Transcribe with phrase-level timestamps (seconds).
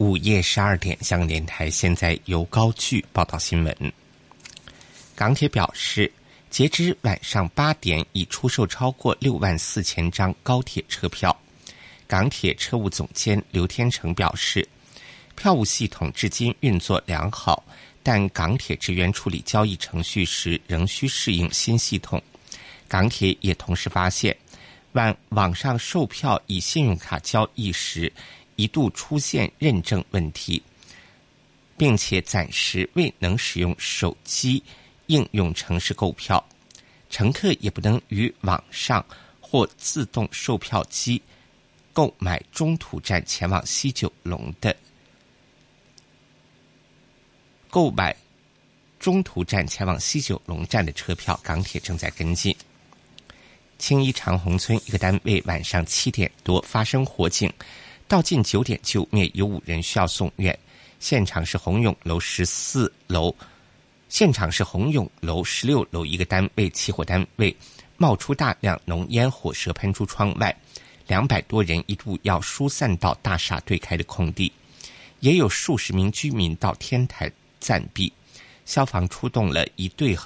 [0.00, 3.92] 午夜十二点，香港电台现在由高句报道新闻。
[5.14, 6.10] 港铁表示，
[6.48, 11.38] 截至晚上八点，已出售超过六万四千张高铁车票。
[12.06, 14.66] 港铁车务总监刘天成表示，
[15.36, 17.62] 票务系统至今运作良好，
[18.02, 22.22] 但港铁职员处理交易程序时仍需适应新系统。
[22.88, 24.34] 港铁也同时发现，
[24.92, 28.10] 网网上售票以信用卡交易时。
[28.60, 30.62] 一度出现认证问题，
[31.78, 34.62] 并且暂时未能使用手机
[35.06, 36.46] 应用程式购票，
[37.08, 39.02] 乘客也不能与网上
[39.40, 41.22] 或自动售票机
[41.94, 44.76] 购买中途站前往西九龙的
[47.70, 48.14] 购买
[48.98, 51.40] 中途站前往西九龙站的车票。
[51.42, 52.54] 港铁正在跟进。
[53.78, 57.50] 青衣长虹村一个单位晚上七点多发生火警。
[58.10, 60.58] 到近九点救灭，有五人需要送院。
[60.98, 63.32] 现场是宏永楼十四楼，
[64.08, 67.56] 现场是宏永楼十六楼一个单位起火单位，
[67.98, 70.52] 冒出大量浓烟，火舌喷出窗外，
[71.06, 74.52] 两百多人一度要疏散到大厦对开的空地，
[75.20, 78.12] 也有数十名居民到天台暂避。
[78.66, 80.18] 消防出动了一队，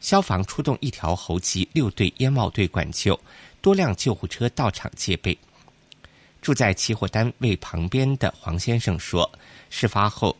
[0.00, 3.16] 消防出动一条猴急六队烟帽队管救，
[3.60, 5.38] 多辆救护车到场戒备。
[6.48, 9.30] 住在起火单位旁边的黄先生说
[9.68, 10.34] ：“事发后，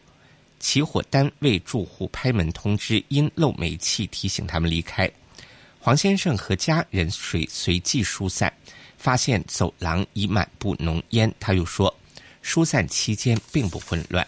[0.59, 5.07] 起火单位住户拍门通知，因漏煤气提醒他们离开。
[5.79, 8.51] 黄先生和家人随随即疏散，
[8.97, 11.31] 发现走廊已满布浓烟。
[11.39, 11.95] 他又说，
[12.41, 14.27] 疏散期间并不混乱。”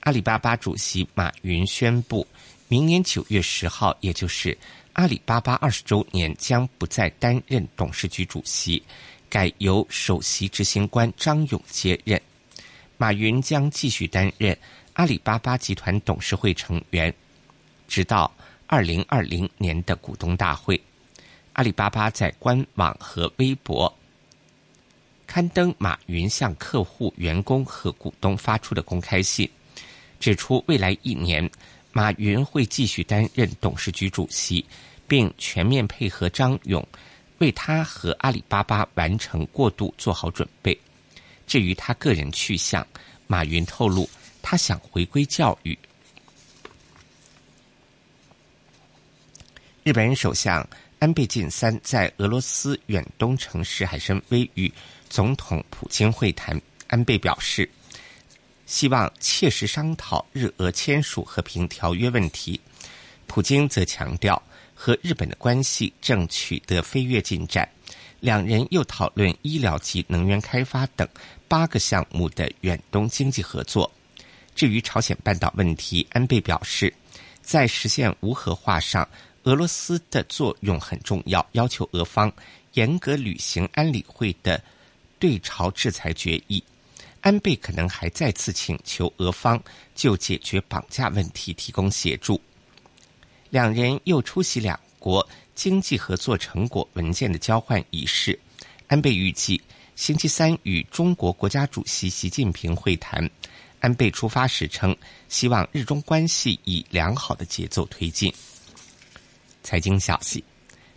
[0.00, 2.26] 阿里巴巴主席马云宣布，
[2.68, 4.58] 明年九月十号，也就是。
[4.94, 8.80] 阿里巴巴二十周年将不再担任董事局主席，
[9.28, 12.20] 改由首席执行官张勇接任。
[12.96, 14.56] 马云将继续担任
[14.92, 17.12] 阿里巴巴集团董事会成员，
[17.88, 18.32] 直到
[18.68, 20.80] 二零二零年的股东大会。
[21.54, 23.92] 阿里巴巴在官网和微博
[25.26, 29.50] 刊登马云向客户、员工和股东发出的公开信，
[30.20, 31.50] 指出未来一年。
[31.96, 34.66] 马云会继续担任董事局主席，
[35.06, 36.86] 并全面配合张勇，
[37.38, 40.78] 为他和阿里巴巴完成过渡做好准备。
[41.46, 42.86] 至于他个人去向，
[43.26, 44.08] 马云透露，
[44.42, 45.78] 他想回归教育。
[49.82, 50.66] 日本首相
[50.98, 54.72] 安倍晋三在俄罗斯远东城市海参崴与
[55.10, 57.68] 总统普京会谈，安倍表示。
[58.66, 62.58] 希望切实商讨日俄签署和平条约问题。
[63.26, 64.42] 普京则强调
[64.84, 67.66] 和日本的关系正取得飞跃进展。
[68.20, 71.08] 两人又讨论医疗及能源开发等
[71.48, 73.90] 八个项目的远东经济合作。
[74.54, 76.92] 至于朝鲜半岛问题，安倍表示，
[77.40, 79.08] 在实现无核化上，
[79.44, 82.30] 俄罗斯的作用很重要，要求俄方
[82.74, 84.62] 严格履行安理会的
[85.18, 86.62] 对朝制裁决议。
[87.22, 89.58] 安倍可能还再次请求俄方
[89.94, 92.38] 就解决绑架问题提供协助。
[93.54, 98.36] 两人又出席两国经济合作成果文件的交换仪式。
[98.88, 99.62] 安倍预计
[99.94, 103.30] 星期三与中国国家主席习近平会谈。
[103.78, 104.96] 安倍出发时称，
[105.28, 108.34] 希望日中关系以良好的节奏推进。
[109.62, 110.42] 财经消息：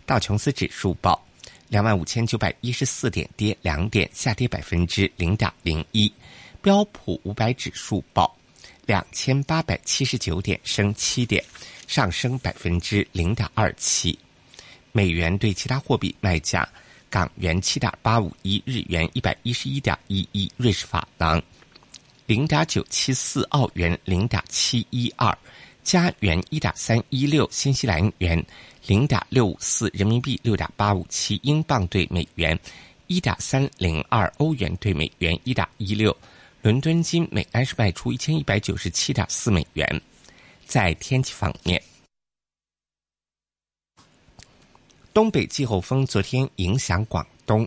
[0.04, 1.24] 道琼斯指数报。
[1.68, 6.12] 两万五千九百一十四点，跌两点，下跌百分之零点零一。
[6.60, 8.36] 标普五百指数报
[8.88, 11.44] 两千八百七十九点，升七点，
[11.86, 14.18] 上升百分之零点二七。
[14.92, 16.66] 美元对其他货币卖价：
[17.10, 21.40] 港元七点八五一，日元一百一十一点一一，瑞士法郎
[22.24, 25.36] 零点九七四，澳元零点七一二，
[25.84, 28.42] 加元一点三一六，新西兰元。
[28.86, 32.58] 零点六五四人民币，六点八五七英镑兑美元，
[33.06, 36.16] 一点三零二欧元兑美元，一点一六。
[36.68, 40.02] 伦敦金每安士卖出一千一百九十七点四美元。
[40.66, 41.82] 在天气方面，
[45.14, 47.66] 东北季候风昨天影响广东，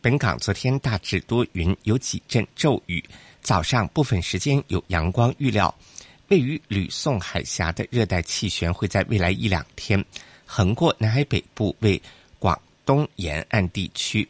[0.00, 3.04] 本港昨天大致多云，有几阵骤雨，
[3.42, 5.76] 早上部分时间有阳光，预料。
[6.28, 10.02] 位于吕宋海峡的热带气旋会在未来一两天
[10.46, 12.00] 横过南海北部，为
[12.38, 14.26] 广东沿岸地区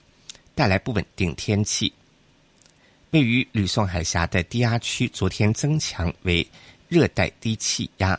[0.56, 1.93] 带来不稳定天气。
[3.11, 6.47] 位于吕宋海峡的低压区昨天增强为
[6.89, 8.19] 热带低气压，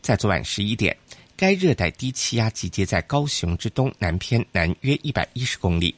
[0.00, 0.96] 在昨晚十一点，
[1.36, 5.94] 该热带低气压集结在高雄之东南偏南约一百一十公里，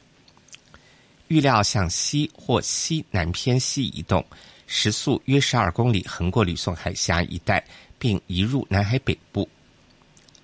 [1.29, 4.25] 预料向西或西南偏西移动，
[4.67, 7.63] 时速约十二公里，横过吕宋海峡一带，
[7.97, 9.47] 并移入南海北部。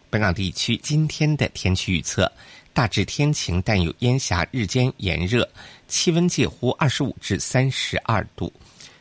[0.10, 2.32] 本港地区今天的天气预测。
[2.74, 5.46] 大致天晴，但有烟霞，日间炎热，
[5.92, 8.52] 气温介乎二十五至三十二度，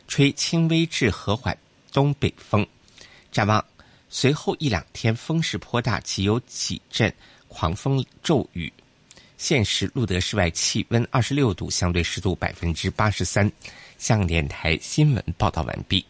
[0.09, 1.57] 吹轻微至和缓
[1.93, 2.67] 东北风。
[3.31, 3.63] 展望
[4.09, 7.11] 随后一两天风势颇大，即有几阵
[7.47, 8.71] 狂风骤雨。
[9.37, 13.49] 现时录得室外气温二十六度，相对湿度百分之八十三。
[13.97, 16.05] 向电台新闻报道完毕。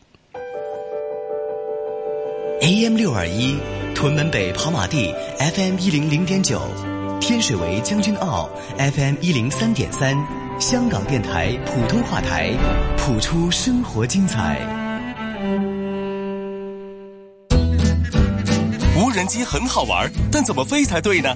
[2.61, 3.55] AM 六二一，
[3.93, 6.90] 屯门北跑马地，FM 一零零点九。
[7.21, 10.17] 天水围将军澳 FM 一零三点三，
[10.59, 12.51] 香港电台普通话台，
[12.97, 14.59] 谱出生活精彩。
[18.97, 21.29] 无人机很好玩，但怎么飞才对呢？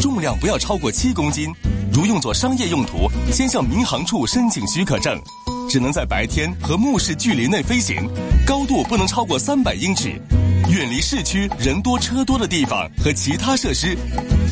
[0.00, 1.52] 重量不要超过七公斤。
[1.92, 5.20] 如用作商业用途，先向民航处申请许可证。
[5.68, 8.08] 只能在白天和目视距离内飞行，
[8.46, 10.14] 高度不能超过三百英尺。
[10.68, 13.96] 远离市区人多车多的地方和其他设施。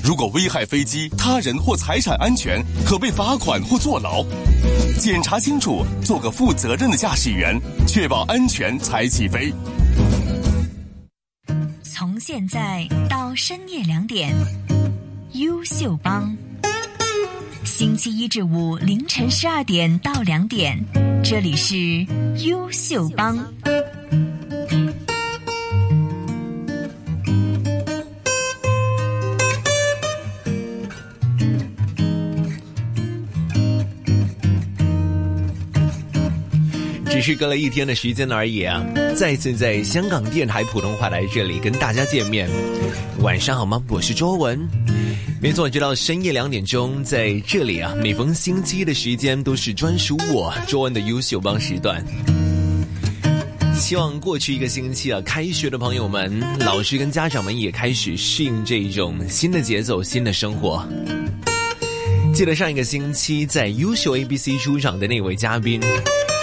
[0.04, 4.24] 如果危害飞机、他人或财产安全，可被罚款或坐牢。
[4.98, 9.52] 检查清楚，做个负责任的驾驶员，确保安全才起飞。
[11.82, 14.34] 从现在到深夜两点，
[15.32, 16.36] 优秀帮。
[17.64, 20.78] 星期一至五凌晨十二点到两点，
[21.24, 22.06] 这里是
[22.44, 23.38] 优秀帮。
[37.22, 38.84] 是隔了一天的时间而已啊！
[39.14, 42.50] 再次在香港电台普通话来这里跟大家见面，
[43.20, 43.80] 晚上好吗？
[43.88, 44.58] 我是周文。
[45.40, 52.04] 没错，直到深夜两点钟，在这里啊，每逢星期一的时间都是专属我周文的优秀帮时段。
[53.76, 60.84] 希望过去一个星期啊，开学的朋友们、老师跟家长们也开始适应这种新的节奏、新的生活。
[62.34, 65.80] 记得上一个星期在优秀 A B C 出场的那位嘉宾。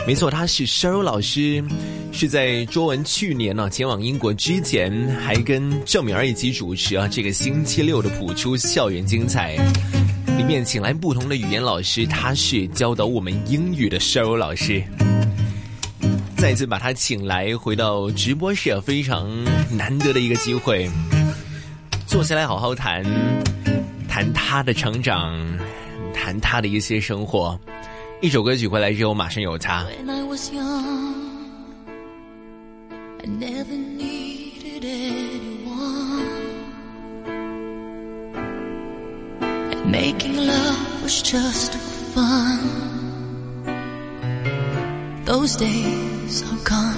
[0.10, 1.64] 没错，他是山茹老师，
[2.12, 4.92] 是在卓文去年呢前往英国之前，
[5.24, 9.56] 还跟郑敏儿一起主持啊这个星期六的普出校园精彩，
[10.36, 14.84] 里面请来不同的语言老师，他是教导我们英语的山茹老师，
[16.36, 19.30] 再次把他请来回到直播室，非常
[19.70, 20.90] 难得的一个机会，
[22.08, 23.06] 坐下来好好谈
[24.08, 25.38] 谈他的成长，
[26.16, 27.56] 谈他的一些生活。
[28.22, 29.86] 一首歌曲回来之后，马上有他。
[39.86, 41.74] Making love was just
[42.14, 42.60] fun.
[45.26, 46.96] Those days are gone.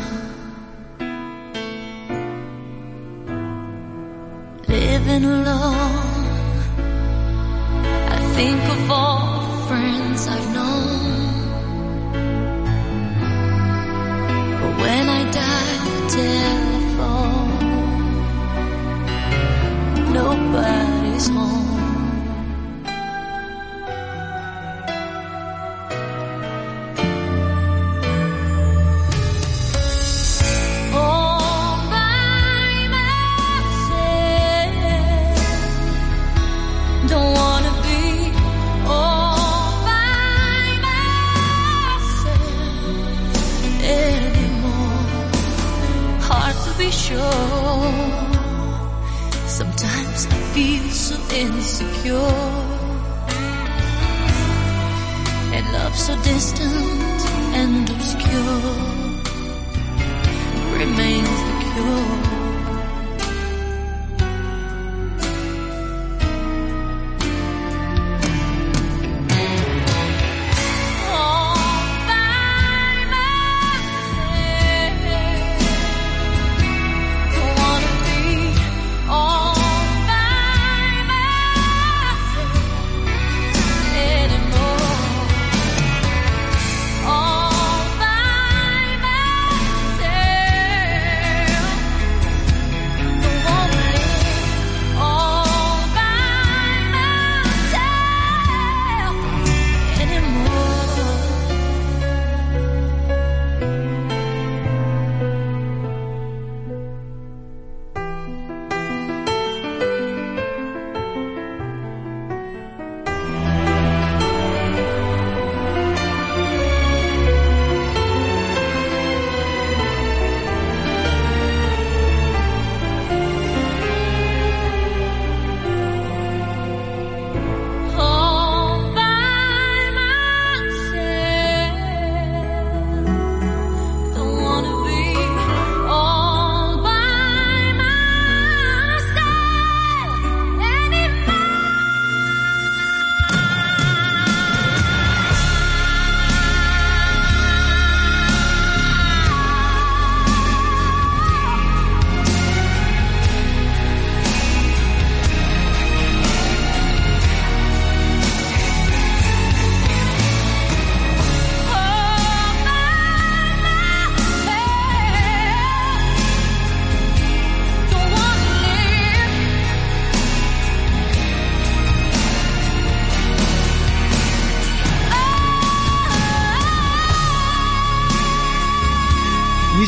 [4.67, 6.01] Living alone,
[8.09, 9.40] I think of all the
[9.71, 11.35] friends I've known.
[14.59, 17.53] But when I dial the telephone,
[20.19, 21.50] nobody's home.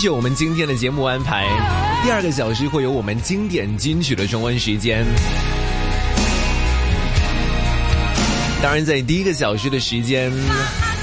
[0.04, 1.46] 就我们今天的节目安排，
[2.04, 5.06] 第二个小时会有我们经典金曲的重温时间。
[8.62, 10.30] 当然，在第一个小时的时间，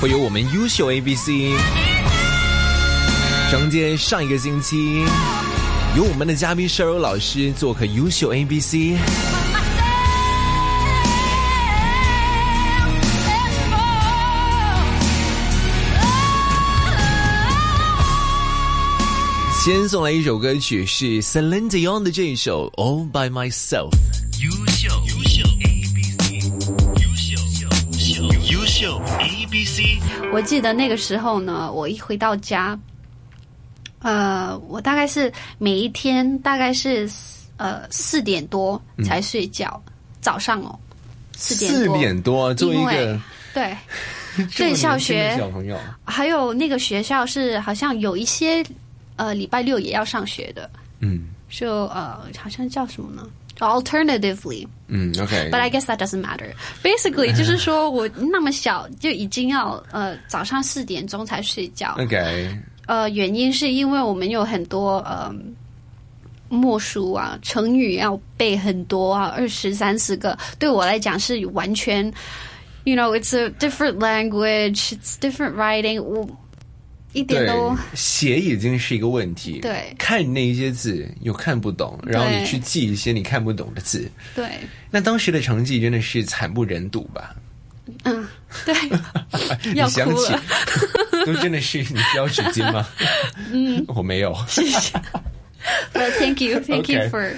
[0.03, 1.51] 会有我们优秀 A B C
[3.51, 5.03] 承接上一个星期，
[5.97, 8.99] 由我们的嘉宾舍友老师做客优秀 A B C
[19.63, 23.91] 先送来一首歌曲，是 Celine Dion 的这一首《All by Myself》。
[24.43, 26.35] 优秀优秀 A B C，
[27.03, 29.99] 优秀优秀优秀 A B C。
[30.33, 32.79] 我记得那个时候呢，我一回到家，
[33.99, 37.07] 呃，我大概是每一天大概是
[37.59, 39.79] 呃四点多才睡觉，
[40.23, 40.79] 早上哦，
[41.37, 43.21] 四点四多，点多，做一因个为
[43.53, 43.77] 对，
[44.57, 48.65] 对小学小朋友，还有那个学校是好像有一些
[49.21, 56.51] 呃礼拜六也要上学的，嗯就呃好像叫什么呢？Alternatively，嗯，OK，But I guess that doesn't matter.
[56.83, 61.95] Basically，就是说我那么小就已经要呃早上四点钟才睡觉。
[61.99, 65.31] OK，呃，原因是因为我们有很多呃
[66.49, 72.05] 默书啊、成语要背很多啊，二十三十个，对我来讲是完全
[72.85, 76.27] ，you know, it's a different language, it's different writing，我
[77.13, 84.49] 一点都，写已经是一个问题，对看那一些字又看不懂，然后你去记一些你看不懂的字，对，
[84.91, 87.35] 那当时的成绩真的是惨不忍睹吧？
[88.05, 88.27] 嗯，
[88.65, 88.75] 对，
[89.73, 90.43] 你 要想起哭了。
[91.27, 92.87] 都真的是你需要纸巾吗？
[93.53, 94.35] 嗯，我没有。
[94.49, 94.97] 谢谢。
[95.93, 97.35] Well, thank you, thank you for,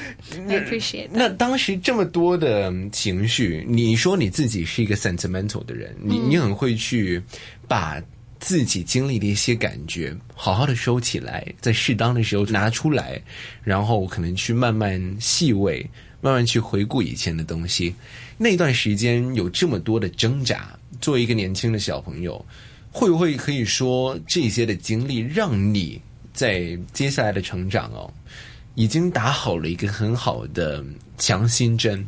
[0.48, 1.08] I appreciate.
[1.10, 7.20] 那当时这么多的嗯情绪，你说你自己是一个 sentimental 的人，你你很会去
[7.66, 8.00] 把
[8.42, 13.22] 自己经历的一些感觉好好的收起来，在适当的时候拿出来，
[13.62, 15.88] 然后可能去慢慢细味，
[16.20, 17.94] 慢慢去回顾以前的东西。
[18.36, 22.44] 那段时间有这么多的挣扎，作为一个年轻的小朋友，
[22.90, 28.12] 会不会可以说这些的经历让你在接下来的成长哦，
[28.74, 30.84] 已经打好了一个很好的
[31.16, 32.04] 强心针，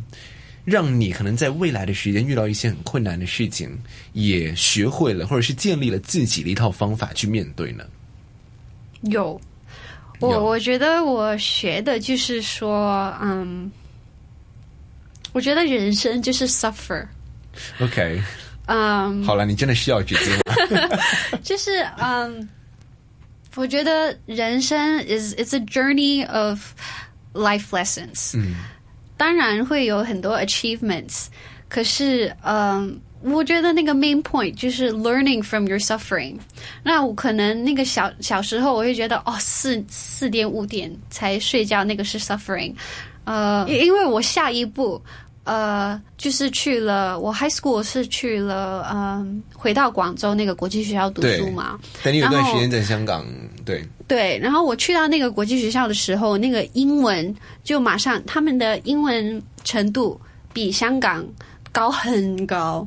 [0.65, 3.79] 让你可能在未来的时间遇到一些很困难的事情，
[4.13, 7.85] 也学会了或者是建立了自己的一套方法去面对呢？
[9.03, 9.39] 有，
[10.21, 10.43] 我有。
[10.43, 13.71] 我觉得我学的就是说，嗯，
[15.33, 18.23] 我觉得人生就是 suffer，OK，
[18.67, 20.99] 嗯，好了，你真的需要纸巾了。
[21.45, 22.49] 就是嗯，
[23.55, 26.73] 我觉得人生 is it's a journey of
[27.35, 28.55] life lessons，嗯，
[29.17, 31.27] 当然会有很多 achievements，
[31.69, 33.01] 可是嗯。
[33.27, 36.37] 我觉得那个 main point 就是 learning from your suffering。
[36.83, 42.75] 那我可能那个小小时候，我会觉得哦，四四点五点才睡觉，那个是 suffering。
[43.25, 45.03] 呃，因因为我下一步
[45.45, 51.79] 呃就是去了，我 high school 是去了嗯、回到广州那个国际学校读书嘛。
[52.03, 53.25] 等你有段时间在香港，
[53.65, 60.21] 对，对，然后我去到那个国际学校的时候，那个英文就马上他们的英文程度
[60.53, 61.25] 比香港
[61.73, 62.87] 高很高。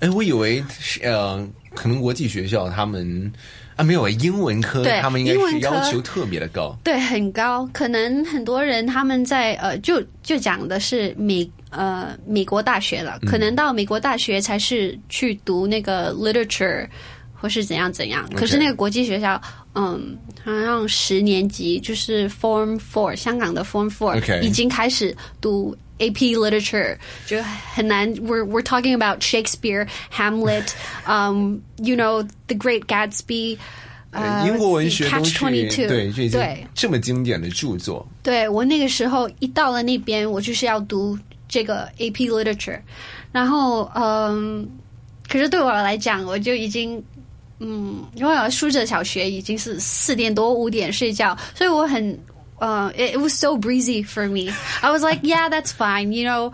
[0.00, 3.32] 哎，我以为是呃，可能国际学校他们
[3.76, 6.76] 啊没有英文科，对他们应该是要求特别的高。
[6.84, 7.68] 对，很高。
[7.72, 16.86] 可能很多人他们在呃，就就讲的是美呃美国大学了，可能到美国大学才是去读那个 literature
[17.34, 18.28] 或是怎样怎样。
[18.34, 19.40] 可是那个国际学校，
[19.74, 26.96] 嗯，好像十年级就是 Form Four，香港的 Form Four 已经开始读 AP literature，
[27.26, 27.42] 就
[27.74, 28.10] 很难。
[28.16, 30.68] We're we're talking about Shakespeare, Hamlet,
[31.06, 33.58] um, you know, The Great Gatsby.
[34.12, 42.80] 呃英国文学对这些对这么经典的著作，对我那个时候一到了那边，我就是要读这个 AP Literature，
[43.32, 44.68] 然后嗯，
[45.28, 47.02] 可是对我来讲，我就已经
[47.58, 52.18] 嗯，因为我书着小学已经是四点多五点睡觉，所以我很
[52.58, 54.52] 呃、i t was so breezy for me.
[54.80, 56.12] I was like, yeah, that's fine.
[56.12, 56.52] You know,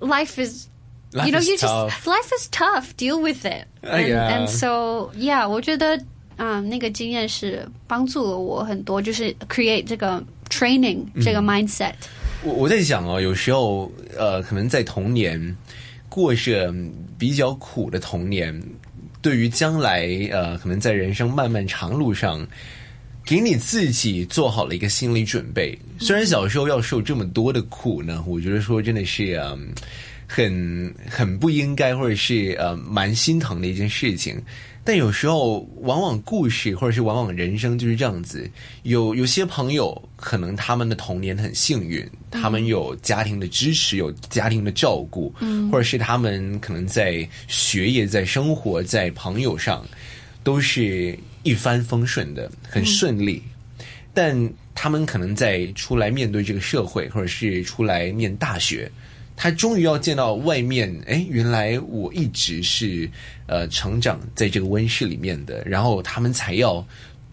[0.00, 0.66] life is.
[1.14, 1.88] Life you know, you tough.
[1.88, 2.94] just life is tough.
[2.98, 3.64] Deal with it.
[3.82, 4.28] Uh, and, yeah.
[4.28, 5.98] and so yeah，我觉得
[6.36, 11.94] 嗯，那个经验是帮助了我很多，就是 create 这个 training 这个 mindset。
[12.42, 15.56] 我我在想哦，有时候呃，可能在童年
[16.08, 16.74] 过着
[17.18, 18.62] 比较苦的童年，
[19.20, 22.46] 对于将来呃，可能在人生漫漫长路上，
[23.24, 25.78] 给你自己做好了一个心理准备。
[25.98, 29.72] 虽然小时候要受这么多的苦呢，我觉得说真的是嗯。
[30.30, 34.38] 很很不应该，或者是呃蛮心疼的一件事情，
[34.88, 38.50] 但有时候，往往故事或者是往往人生就是这样子。
[38.84, 49.86] 有有些朋友可能他们的童年很幸运，他们有家庭的支持，有家庭的照顾，嗯，或者是他们可能在学业、在生活、在朋友上
[50.42, 53.42] 都是一帆风顺的，很顺利。
[54.14, 58.90] 但他们可能在出来面对这个社会，或者是出来念大学。
[59.40, 63.08] 他终于要见到外面，哎，原来我一直是
[63.46, 66.84] 呃成长在这个温室里面的，然后他们才要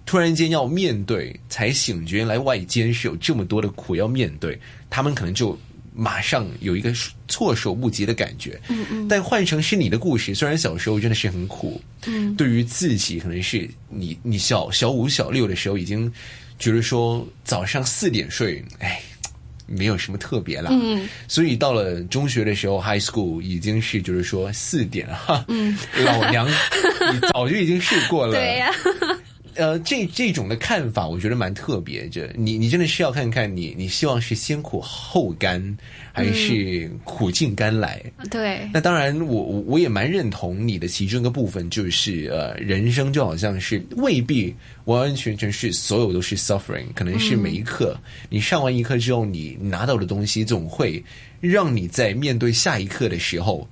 [0.05, 4.55] 突然间要面对，才醒觉，原来外间是有这么多的苦要面对，
[4.87, 5.57] 他们可能就
[5.95, 6.93] 马上有一个
[7.27, 8.61] 措手不及的感觉。
[8.67, 9.07] 嗯嗯。
[9.07, 16.13] 但换成是你的故事，虽然小时候真的是很苦，嗯，对于自己可能是你你小小五小六的时候已经
[16.59, 19.01] 觉得说早上四点睡，哎。
[19.65, 28.71] 没有什么特别了，嗯，所以到了中学的时候，high school 已经是就是说四点哈，嗯， 老娘你早就已经试过了， 对呀。
[29.55, 32.07] 呃，这这种的看法，我觉得蛮特别。
[32.09, 35.77] 这你你真的是要看看你，你希望是先苦后甘，
[36.11, 38.03] 还是苦尽甘来？
[38.29, 38.69] 对。
[38.73, 44.53] 那当然，我我我也蛮认同你的其中一个部分，就是呃，人生就好像是未必
[44.85, 47.97] 完完全全是所有都是 suffering，可能是每一课
[48.29, 51.03] 你上完一课之后，你拿到的东西总会
[51.39, 53.67] 让你在面对下一课的时候。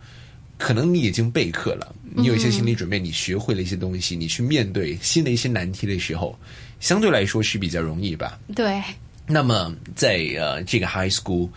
[0.64, 6.40] 可能你已经备课了，你有一些心理准备，你学会了一些东西，你去面对新的一些难题的时候，
[6.80, 8.40] 相对来说是比较容易吧。
[8.56, 8.82] 对。
[9.28, 11.50] 那么在呃这个 high school，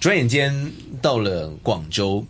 [0.00, 0.50] 转眼间
[1.02, 2.24] 到了广州，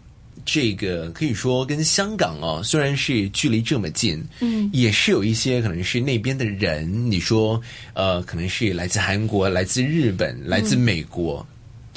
[0.45, 7.63] 这个可以说跟香港哦，虽然是距离这么近，嗯，也是有一些可能是那边的人，你说
[7.95, 11.47] 呃，可能是来自韩国、来自日本、来自美国。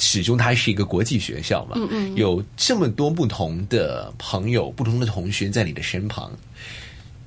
[0.02, 1.78] 始终它是一个国际学校嘛，
[2.16, 6.32] 有这么多不同的朋友、不同的同学在你的身旁，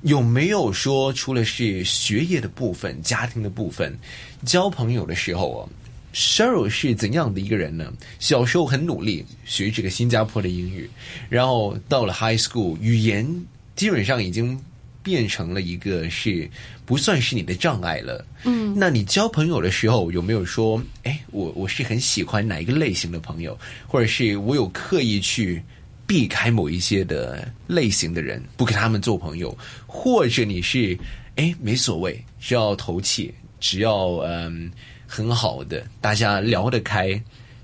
[0.01, 3.97] 有没有说除了是学业的部分、家庭的部分，
[4.45, 5.69] 交朋友的时候哦
[6.11, 7.91] s h e r y l 是怎样的一个人呢？
[8.19, 10.89] 小时候很努力学这个新加坡的英语，
[11.29, 14.59] 然后到了 High School，语言基本上已经。
[15.05, 16.49] 变成了一个是
[16.83, 18.25] 不算是你的障碍了。
[18.43, 23.55] 嗯，那你交朋友的时候有没有说，哎，我我是很喜欢哪一个类型的朋友，
[23.87, 25.61] 或者是我有刻意去
[26.07, 30.97] 避开某一些的类型的人，不跟他们做朋友，或者你是
[31.35, 34.71] 哎没所谓，只要投气，只要嗯
[35.05, 37.21] 很好的，大家聊得开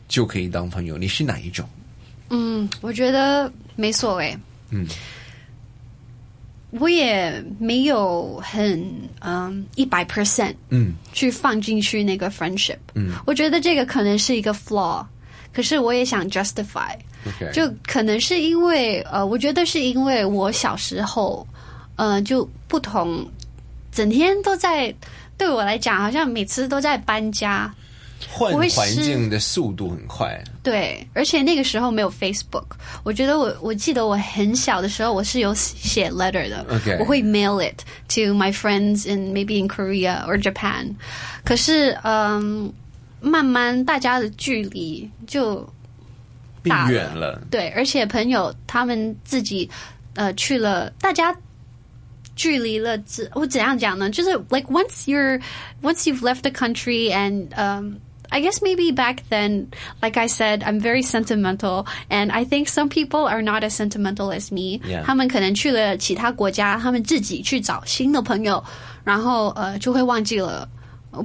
[0.07, 0.95] 就可以当朋友。
[0.95, 1.67] 你是哪一种？
[2.29, 4.37] 嗯，我觉得没所谓。
[4.69, 4.85] 嗯。
[6.79, 8.81] 我也没有很
[9.19, 10.93] 嗯一百 percent 嗯。
[11.11, 15.05] 去放进去那个 friendship 嗯，我觉得这个可能是一个 flaw，
[15.53, 16.95] 可是我也想 justify，
[17.51, 21.45] 就可能是因为呃，我觉得是因为我小时候
[21.97, 23.25] 呃就不同，
[23.91, 24.93] 整天都在
[25.37, 27.73] 对我来讲好像每次都在搬家。
[28.29, 32.65] 换环境的速度很快，对，而且那个时候没有 Facebook。
[33.03, 40.93] 我觉得我我记得我很小的时候，我是有写 letter 的，OK，我会 mail it to my friends in maybe in Korea or Japan。
[41.43, 42.71] 可是，嗯，
[43.19, 45.67] 慢慢大家的距离就
[46.61, 49.69] 变远了，对，而且朋友他们自己
[50.15, 51.35] 呃去了，大家
[52.35, 52.97] 距离了，
[53.33, 54.09] 我怎样讲呢？
[54.09, 55.41] 就是 like once you're
[55.81, 57.95] once you've left the country and um
[58.30, 59.68] I guess maybe back then,
[60.02, 64.32] like I said, I'm very sentimental, and I think some people are not as sentimental
[64.32, 64.80] as me.
[64.84, 65.04] Yeah.
[65.04, 68.62] 他们可能去了其他国家，他们自己去找新的朋友，
[69.04, 70.68] 然后呃就会忘记了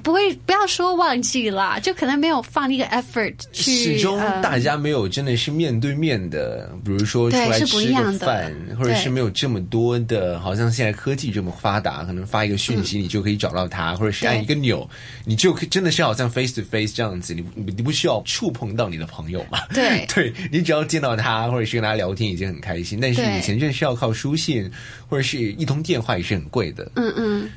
[0.02, 3.70] 不会，不要说忘记啦，就可能没有放一个 effort 去。
[3.70, 14.88] 始终大家没有真的是面对面的，比如说出来吃个饭，或者是没有这么多的，好像现在科技这么发达，可能发一个讯息你就可以找到他，或者是按一个钮，
[15.24, 19.60] 你就可以真的是好像 face to face 这样子，你你不需要触碰到你的朋友嘛？
[19.72, 22.98] 对， 对你只要见到他，或者是跟他聊天已经很开心。
[23.00, 24.68] 但是以前真的是要靠书信，
[25.08, 26.90] 或者是一通电话也是很贵的。
[26.96, 27.48] 嗯嗯。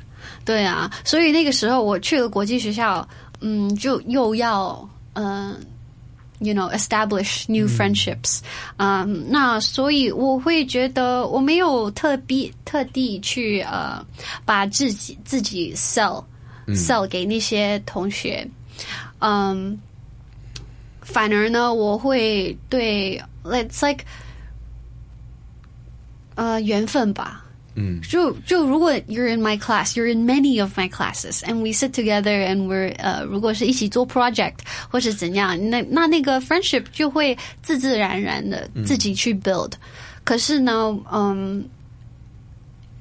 [0.44, 3.06] 对啊，所以那个时候我去了国际学校，
[3.40, 5.56] 嗯，就又要嗯
[6.40, 8.40] ，you know establish new friendships，
[8.78, 14.04] 嗯，那所以我会觉得我没有特地特地去呃
[14.44, 16.24] 把自己自己 sell
[16.68, 18.48] sell 给那些同学，
[19.18, 19.78] 嗯，
[21.02, 24.04] 反而呢，我会对 let's like
[26.36, 27.44] 呃缘分吧。
[27.75, 32.67] 嗯，就就如果 you're in my class, you're in many of my classes, and we sit together and
[32.67, 39.73] we're 呃，如果是一起做 project 或是怎样，那那那个 friendship 就会自自然然的自己去 build。
[40.23, 41.67] 可是呢，嗯，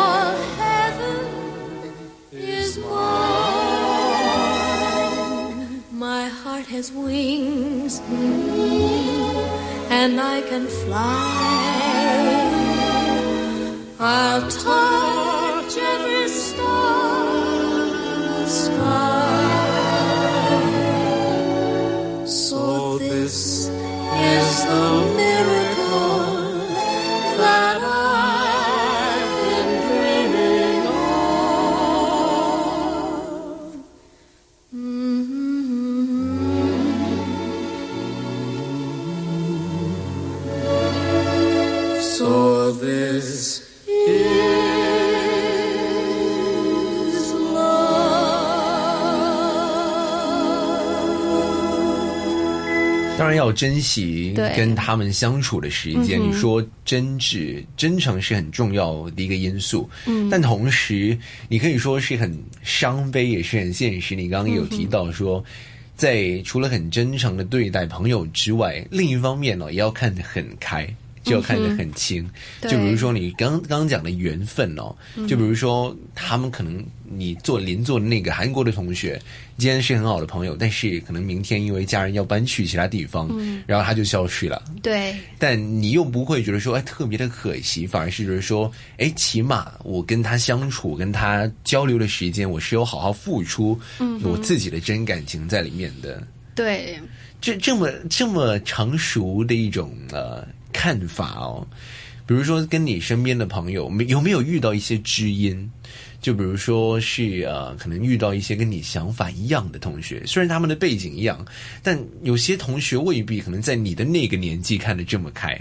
[0.00, 1.24] our heaven
[2.32, 3.44] is mine.
[6.06, 7.94] My heart has wings,
[10.00, 11.32] and I can fly.
[14.00, 17.26] I'll touch every star
[17.76, 17.88] in
[18.42, 19.13] the sky.
[24.16, 25.83] Is the miracle
[53.44, 56.20] 要珍惜跟他们相处的时间。
[56.20, 61.16] 你说真挚、真诚是很重要的一个因素，嗯，但同时
[61.48, 64.16] 你可以说是很伤悲，也是很现实。
[64.16, 65.44] 你刚刚有提到说。
[65.96, 70.92] 在除了很真诚的对待朋友之外，另一方面呢、也要看得很开，
[71.24, 72.28] 就要看得很清。
[72.60, 72.70] 对。
[72.70, 74.94] 就比如说你刚刚刚讲的缘分哦，
[75.26, 79.20] 就比如说他们可能你做邻座的那个韩国的同学，
[79.58, 83.28] 今天是很好的朋友，但是可能明天因为家人要搬去其他地方，
[83.66, 84.62] 然后他就消失了。
[84.82, 93.78] 对，但你又不会觉得说，哎，特别的可惜，反而是觉得说，哎，起码我跟他相处、跟他交流的时间，我是有好好付出
[94.22, 96.22] 我自己的真感情在里面的。
[96.54, 96.98] 对，
[97.40, 100.46] 这这么这么成熟的一种呃
[100.84, 101.66] 看法哦，
[102.26, 105.70] 比如说跟你身边的朋友，没有没有遇到一些知音？
[106.20, 111.42] 就比如说是呃，可能遇到一些跟你想法一样的同学，虽然他们的背景一样，
[111.82, 115.58] 但有些同学未必可能在你的那个年纪看得这么开。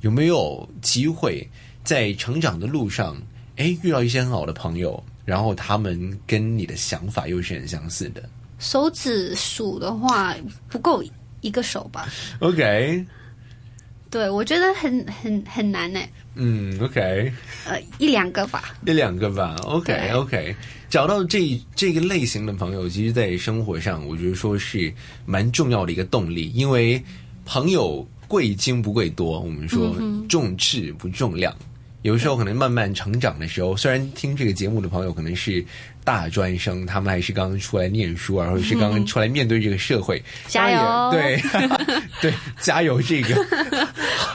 [0.00, 1.48] 有没有机会
[1.84, 3.16] 在成长的路上，
[3.54, 10.34] 哎，遇到一些很好的朋友，然后他们跟你的想法又是很相似的手指数的话
[10.68, 11.00] 不够
[11.42, 12.08] 一个手吧
[12.40, 13.04] ？？OK，
[14.14, 15.98] 对，我觉得很很很难呢。
[16.36, 17.32] 嗯，OK。
[17.66, 18.76] 呃，一两个吧。
[18.86, 20.56] 一两个吧，OK 对 OK，
[20.88, 24.94] 找到这这个类型的朋友，其实，在生活上，我觉得说是
[25.26, 27.02] 蛮重要的一个动力，因为
[27.44, 29.96] 朋友贵精不贵多，我们说
[30.28, 31.52] 重质不重量。
[32.02, 35.64] 有时候可能慢慢成长的时候，虽然听这个节目的朋友可能是
[36.04, 41.42] 大专生，他们还是刚刚出来念书然后是刚刚出来面对这个社会，加油对
[42.20, 43.00] 对，加油！
[43.02, 43.34] 这个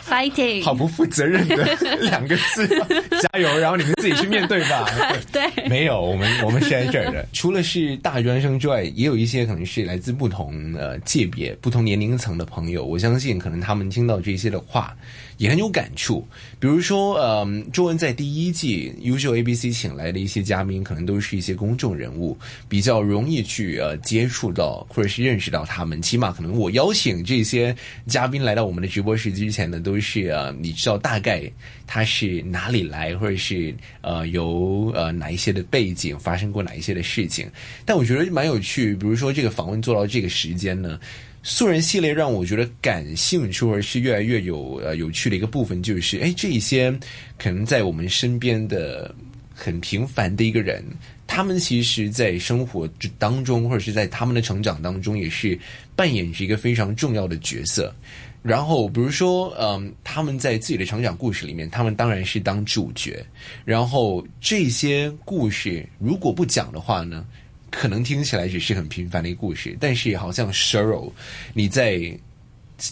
[0.08, 2.68] Fighting，好不负责任的两个字，
[3.22, 3.58] 加油！
[3.60, 4.86] 然后你们自己去面对吧。
[5.32, 7.26] 对没有，我们我们是在这儿的。
[7.34, 12.84] 除了是大专生之外，也有一些可能是来自不同呃界别、不同年龄层的朋友。
[12.84, 14.96] 我相信，可能他们听到这些的话，
[15.38, 16.28] 也很有感触。
[16.60, 22.38] 比如说，呃，周文在第一季优秀 ABC 请来的一些嘉宾，可能都是一些公众人物，
[22.70, 26.02] 比较容易去呃接触到或者是认识到他们。
[26.02, 27.76] 起码可能我邀请这些
[28.08, 31.44] 嘉宾来到我们的直播室之前呢，都是呃你知道大概
[31.86, 37.48] 他是哪里来，或者是呃由呃哪一些的背景发生过哪一些的事情。
[37.86, 40.98] 但我觉得蛮有趣，比如说这个访问做到这个时间呢。
[41.42, 46.94] 素人系列让我觉得感兴趣，或者是越来越有呃有趣的一个部分，就是哎，这一些
[47.38, 49.16] 可能在我们身边的
[49.56, 50.84] 很平凡的一个人，
[51.32, 52.90] 他们其实，在生活
[53.20, 55.58] 当中，或者是在他们的成长当中，也是
[55.96, 57.94] 扮演着一个非常重要的角色。
[58.42, 63.24] 然后，比如说，嗯，他们在自己的成长故事里面，他们当然是当主角。
[63.64, 67.24] 然后，这些故事如果不讲的话呢？
[67.70, 71.12] 可能听起来只是很平凡的一个故事，但是好像 Sheryl，
[71.54, 72.12] 你在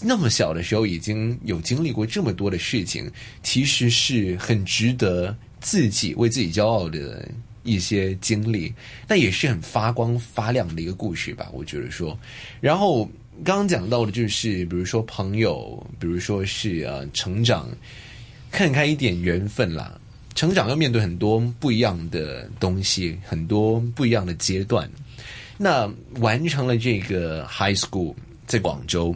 [0.00, 3.10] 那么小的时候已经有经历过这么多的事情，
[3.42, 7.28] 其实是很值得自己为自己骄傲的
[7.68, 8.72] 一些经历，
[9.06, 12.18] 那也是很发光发亮的一个故事吧，我觉得说。
[12.60, 13.04] 然后
[13.44, 17.68] 刚刚讲到的就是，比如说朋友，比如说是呃成长，
[18.50, 20.00] 看开一点缘分啦。
[20.34, 24.88] 成长要面对很多不一样的东西，很多不一样的阶段。
[25.56, 28.14] 那完成了这个 high school
[28.46, 29.14] 在广州，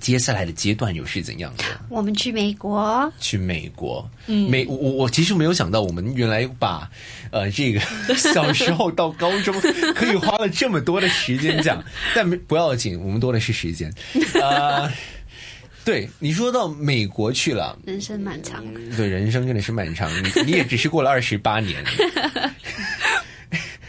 [0.00, 1.64] 接下来的阶段又是怎样的？
[1.88, 4.08] 我们去美国，去美国。
[4.26, 6.90] 嗯，美我我其实没有想到，我们原来把
[7.30, 7.80] 呃这个
[8.16, 9.54] 小时候到高中
[9.94, 11.84] 可以花了这么多的时间讲，
[12.16, 13.92] 但没不要紧，我们多的是时间
[14.42, 14.90] 啊。
[15.82, 18.62] 对你说到美国去了，人生漫长。
[18.96, 20.10] 对，人生真的是漫长。
[20.22, 21.82] 你你也只是过了二十八年，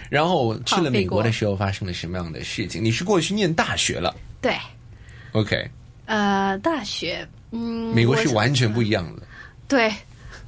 [0.10, 2.84] 然后去了美国的时候发生了什么样的事情？
[2.84, 4.15] 你是过去念大学了？
[4.41, 4.56] 对。
[5.34, 5.69] OK。
[6.12, 9.24] 呃，大学，嗯，美国是完全不一样的。
[9.67, 9.93] 对，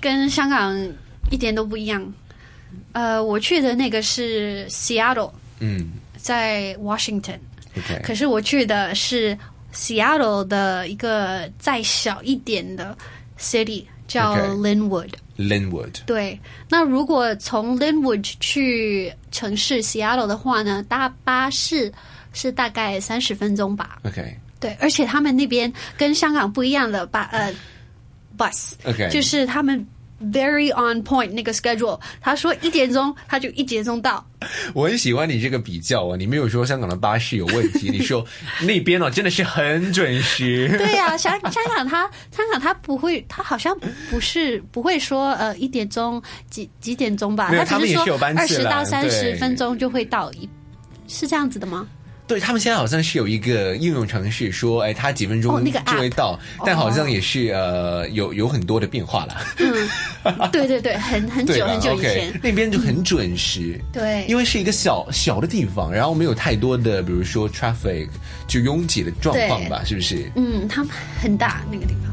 [0.02, 0.78] 跟香港
[1.32, 2.14] 一点都不一样。
[2.92, 7.40] 呃，我去的那个是 Seattle，嗯，在 Washington。
[8.04, 9.38] 可是我去的是。
[9.76, 12.96] Seattle 的一个再小一点的
[13.40, 15.10] city 叫 Linwood。
[15.36, 15.96] Linwood。
[16.06, 21.92] 对，那如果从 Linwood 去城市 Seattle 的话呢，搭巴士
[22.34, 23.98] 是大概三十分钟吧。
[24.04, 24.38] OK。
[24.64, 27.54] 对，而且他们那边跟香港不一样的巴呃
[28.38, 28.74] bus。
[29.12, 29.86] 就是他们。
[30.32, 34.26] Very on point 那个 schedule，他说一点钟他就一点钟到。
[34.74, 38.26] 我很喜欢你这个比较啊，你没有说香港的巴士有问题，你说
[38.66, 40.70] 那边哦真的是很准时。
[40.80, 43.78] 对呀，香香港他香港他不会，他好像
[44.10, 47.52] 不是不会说呃一点钟几几点钟吧？
[47.66, 50.48] 他只是说二十到三十分钟就会到，一
[51.10, 51.86] 是这样子的吗？
[52.34, 59.38] 对他们现在好像是有一个应用程序，说哎，他几分钟就会到，但好像也是呃有有很多的变化了。
[59.60, 63.80] 嗯，对对对，很很久很久以前，那边就很准时。
[63.92, 68.08] 对，因为是一个小小的地方，然后没有太多的，比如说 traffic
[68.48, 70.28] 就拥挤的状况吧，是不是？
[70.36, 70.92] 嗯，他们
[71.22, 72.04] 很大那个地方。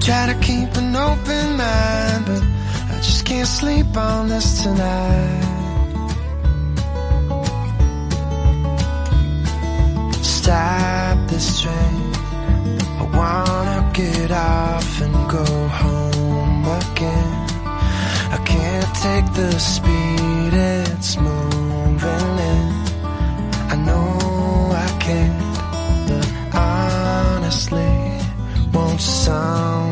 [0.00, 2.42] Try to keep an open mind, but
[2.90, 5.46] I just can't sleep on this tonight.
[10.22, 11.96] Stop this train.
[12.98, 15.44] I wanna get off and go
[15.82, 17.30] home again.
[18.36, 22.66] I can't take the speed it's moving in.
[23.72, 25.40] I know I can't,
[26.08, 27.92] but honestly,
[28.72, 29.89] won't some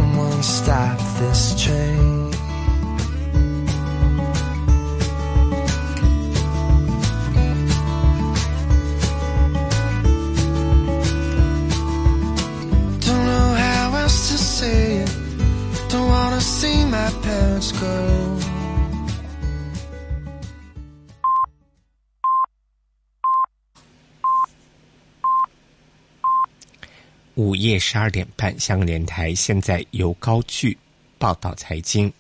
[27.35, 30.77] 午夜十二点半，香港电台现在由高聚
[31.19, 32.13] 报道财经。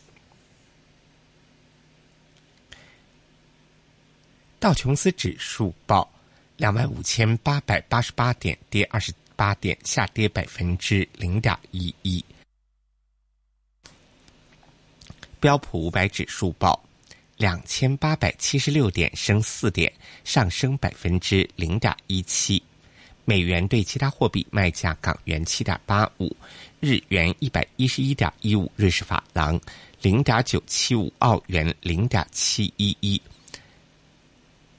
[4.61, 6.11] 道琼斯指数报
[6.57, 12.25] 两万五千八百八十八点，跌二十八点，下跌百分之零点一一。
[15.39, 16.85] 标普五百指数报
[17.37, 19.93] 两千八百七十六点，升四点，
[20.25, 22.61] 上升百分之零点一七。
[23.29, 26.35] 美元对其他货币卖价：港元七点八五，
[26.81, 29.61] 日元一百一十一点一五，瑞士法郎
[30.01, 33.21] 零点九七五，澳元零点七一一，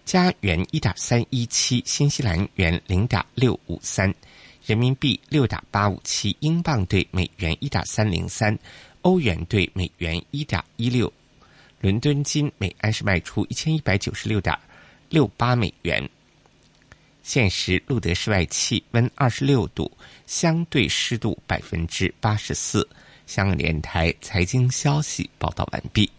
[0.03, 4.11] 加元一点三一七，新西兰元零点六五三，
[4.65, 8.57] 人民币六点八五七，英镑对美元一点三零三，
[9.03, 11.13] 欧元对美元一点一六，
[11.81, 14.57] 伦敦金每安士卖出一千一百九十六点
[15.07, 16.09] 六八美元。
[17.29, 19.91] 现时录得室外气温二十六度，
[20.25, 22.89] 相对湿度百分之八十四。
[23.27, 26.09] 香港电台财经消息报道完毕。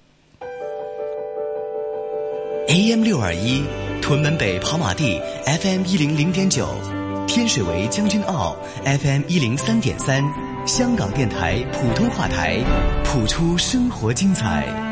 [2.69, 3.65] AM 六二一，
[4.01, 6.69] 屯门北跑马地 FM 一零零点九，
[7.27, 10.23] 天水围将军澳 FM 一零三点三，
[10.65, 12.61] 香港电台普通话台，
[13.05, 14.90] 谱出生活精彩。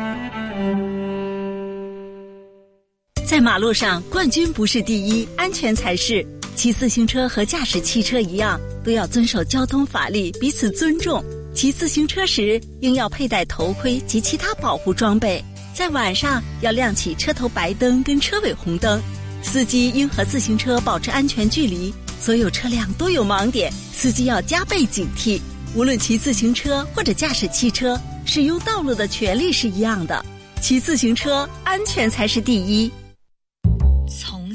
[3.29, 6.25] 在马路上，冠军不是第一，安全才是。
[6.55, 11.23] 骑自行车和驾驶汽车一样，都要遵守交通法律，彼此尊重。
[11.53, 15.45] 骑自行车时，应要佩戴头盔及其他保护装备。
[15.75, 18.99] 在晚上要亮起车头白灯跟车尾红灯，
[19.43, 21.93] 司机应和自行车保持安全距离。
[22.19, 25.39] 所有车辆都有盲点，司机要加倍警惕。
[25.75, 30.25] 无论骑自行车或者驾驶汽车，使用道路的权利是一样的。
[30.59, 32.91] 骑自行车安全才是第一。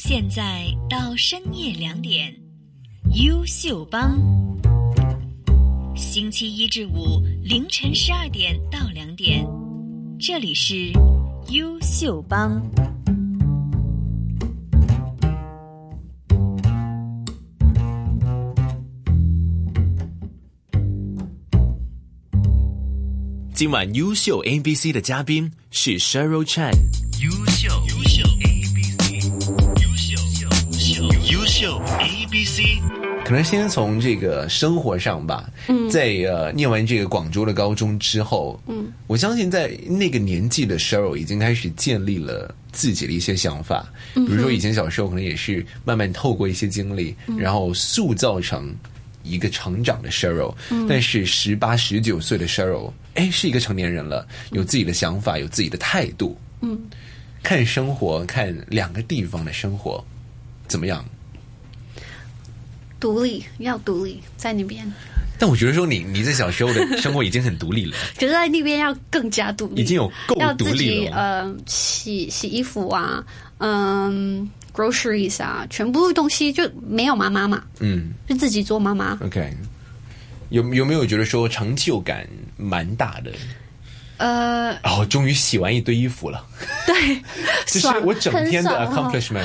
[0.05, 2.31] 从现在到深夜两点，
[3.15, 4.21] 优秀帮。
[5.97, 9.47] 星期一至五凌晨十二点到两点，
[10.21, 10.93] 这里是
[11.49, 12.61] 优秀帮。
[23.55, 26.75] 今晚优秀 NBC 的嘉宾是 Cheryl Chan。
[32.55, 32.63] C。
[33.25, 35.91] 可能先从这个生活上吧，嗯。
[35.91, 47.37] 在呃念完这个广州的高中之后，嗯，我相信在那个年纪的 Sheryl 已经开始建立了自己的一些想法，嗯比如说以前小时候可能也是慢慢透过一些经历，嗯。
[47.39, 48.73] 然后塑造成
[49.25, 50.87] 一个成长的 Sheryl，、嗯。
[50.87, 56.79] 但是十八十九岁的 Sheryl，哎，是一个成年人了，有自己的想法，有自己的态度，嗯，
[57.43, 60.05] 看生活，看两个地方的生活
[60.69, 61.05] 怎么样？
[63.05, 64.91] 独立要独立，在那边，
[65.39, 71.15] 但我觉得说你你在小时候的生活已经很独立了， 可是在那边要更加独立，已经有够独立了。
[71.15, 73.23] 呃洗洗衣服啊，
[73.59, 79.19] 嗯，groceries 啊，全部东西就没有妈妈嘛，嗯就自己做妈妈。
[79.23, 79.53] ，OK，
[80.49, 83.31] 有有没有觉得说成就感蛮大的？
[84.17, 86.47] 呃，哦，终于洗完一堆衣服了，
[86.87, 86.95] 对，
[87.67, 89.45] 这是我整天的 accomplishment。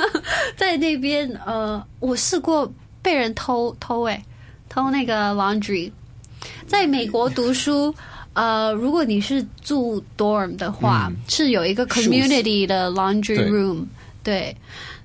[0.58, 2.70] 在那边，呃，我试过
[3.02, 4.22] 被人偷偷诶、
[4.68, 5.90] 偷那个 laundry。
[6.66, 7.94] 在美国读书，
[8.32, 13.84] 呃，如果你是住 dorm 的话，嗯是有一个 community 的 laundry room，
[14.22, 14.56] 对。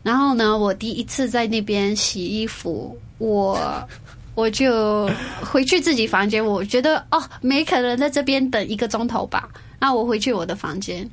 [0.04, 3.60] 然后呢，我第一次在那边洗衣服，我
[4.36, 5.10] 我就
[5.42, 9.50] 回去自己房间，我觉得哦，没可能在这边等一个钟头吧。
[9.80, 11.08] 那我回去我的房间，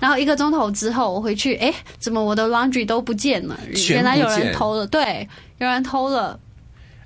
[0.00, 3.58] 然后一个钟头之后，我回去，哎，怎么我的 laundry 都不见了？
[3.74, 6.38] 全原来有人偷了，对，有人偷了。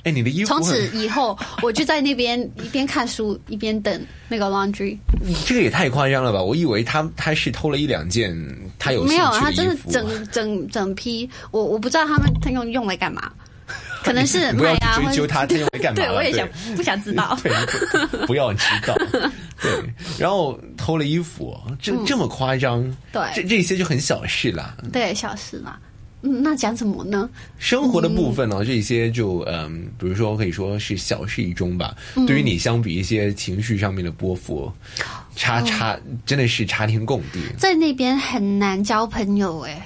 [0.04, 4.98] 哎，你的衣服从此以后， 我就在那边一边看书一边等那个 laundry。
[5.46, 6.42] 这个也太夸张了吧！
[6.42, 8.36] 我以为他他是偷了一两件
[8.80, 9.76] 他有没有，兴他真的。
[9.88, 13.32] 整整整批，我我不知道他们他用用来干嘛，
[14.02, 17.38] 可能是 不要追究他 他用来干嘛对，我也想不想知道。
[17.42, 17.52] 对，
[18.20, 18.94] 不 不要知道。
[19.60, 19.70] 对，
[20.18, 22.82] 然后偷了衣服，这嗯这么夸张？
[23.12, 24.76] 对这这些就很小事啦。
[24.92, 25.78] 对，小事啦。
[26.24, 27.28] 嗯，那讲什么呢？
[27.58, 31.96] 生活的部分呢，这些就嗯，比如说可以说是小事一桩吧。
[32.14, 34.72] 嗯对于你相比一些情绪上面的波幅，
[35.34, 37.40] 差哦差真的是差天共地。
[37.58, 39.84] 在那边很难交朋友哎、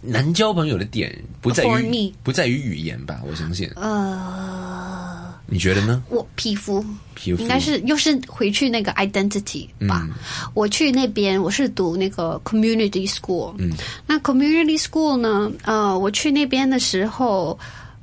[0.00, 3.20] 难交朋友的点不在于不在于语言吧？
[3.28, 6.02] 我相信，呃，你觉得呢？
[6.08, 6.84] 我皮肤
[7.14, 10.06] 皮肤应该是又是回去那个 identity 吧。
[10.08, 10.14] 嗯
[10.54, 13.72] 我去那边我是读那个 community school，嗯，
[14.06, 17.58] 那 community school 呢，呃，我去那边的时候，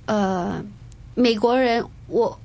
[0.05, 0.63] 呃，
[1.13, 2.37] 美国人我。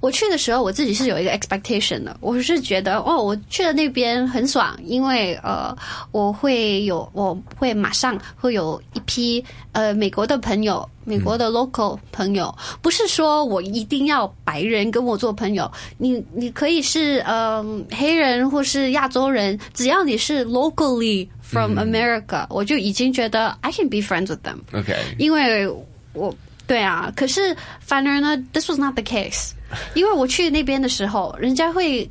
[0.00, 5.76] 我去的时候，我自己是有一个 expectation 的，我是觉得哦，我去了那边很爽，因为呃，
[6.12, 21.88] 我会有我会马上会有一批呃美国的朋友，美国的 local 朋友，不是说我一定要白人跟我做朋友，你你可以是嗯、呃黑人或是亚洲人，只要你是 locally from 嗯。
[21.88, 24.58] America，、我就已经觉得 I can be friends with them。
[24.72, 25.66] OK，因为
[26.12, 26.34] 我
[26.66, 29.52] 对啊，可是反而呢，this was not the case，
[29.94, 32.08] 因为我去那边的时候，人家会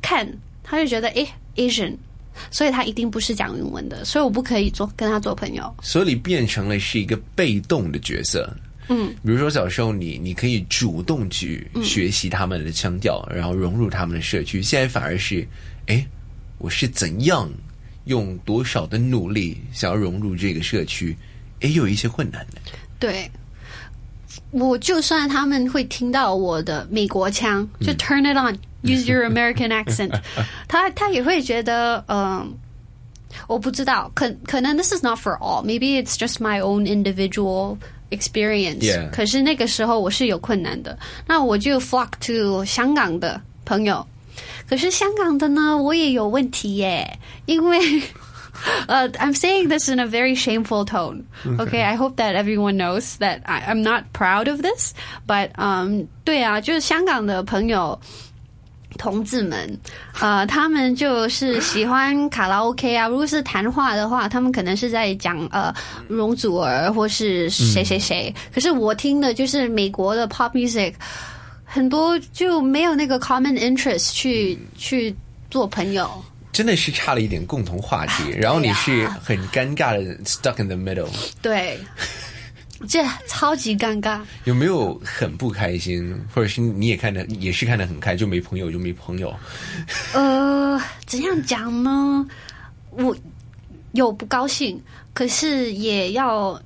[0.00, 0.26] 看，
[0.62, 1.26] 他就觉得诶
[1.56, 1.94] Asian，
[2.50, 5.74] 所以他一定不是讲英文的，所以我不可以做跟他做朋友。
[5.82, 8.54] 所以你变成了是一个被动的角色。
[8.88, 14.60] 嗯，比如说小时候你你可以主动去嗯学习他们的腔调，然后融入他们的社区。
[14.60, 15.46] 现在反而是，
[15.86, 16.04] 哎，
[16.58, 17.48] 我是怎样
[18.06, 21.16] 用多少的努力想要融入这个社区，
[21.60, 22.60] 也有一些困难的。
[22.98, 23.30] 对，
[24.52, 30.12] 我就算他们会听到我的美国腔，就 turn it on，use your American accent，
[30.68, 32.52] 他他也会觉得，嗯、
[33.46, 37.78] 我不知道，可可能 this is not for all，maybe it's just my own individual
[38.10, 39.10] experience。
[39.10, 44.06] 可是那个时候我是有困难的，那我就 flock to 香港的朋友。
[44.68, 47.78] 可是香港的呢，我也有问题耶，因为。
[48.87, 51.25] Uh, I'm saying this in a very shameful tone.
[51.45, 54.93] Okay, I hope that everyone knows that I, I'm not proud of this.
[55.27, 57.99] But um, 对啊，就是香港的朋友。
[58.97, 59.77] 同志们，
[60.19, 63.07] 呃，他们就是喜欢卡拉 OK 啊。
[63.07, 65.71] 如果是谈话的话，他们可能是在讲呃
[66.07, 68.33] 容祖儿或是谁谁谁。
[68.51, 70.93] 可是我听的就是美国的 pop music，
[71.63, 75.15] 很多就没有那个 common interest 去去
[75.51, 76.09] 做朋友。
[76.52, 81.08] 真的是差了一点共同话题，然后你是很尴尬的 stuck in the middle，
[81.40, 81.78] 对，
[82.86, 84.20] 这超级尴尬。
[84.44, 89.34] 有没有很不开心，或者是你也看得也是看得很开，就没朋友就没朋友？
[90.12, 92.26] 呃，怎样讲呢？
[92.90, 93.16] 我
[93.92, 94.78] 有不高兴，
[95.14, 96.60] 可是也要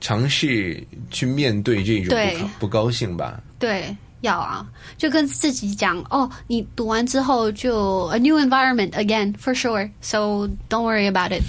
[0.00, 3.42] 尝试去面对这种对不不高兴吧。
[3.58, 4.66] 对要啊，
[4.96, 11.42] 就跟自己讲哦，你读完之后就 a new environment again for sure，so don't worry about it。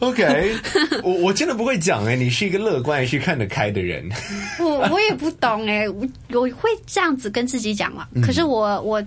[0.00, 0.56] OK，
[1.02, 4.06] 我我真的不会讲哎，你是一个乐观、是看得开的人。
[4.58, 9.02] 我我也不懂哎，我我会这样子跟自己讲了，可是我我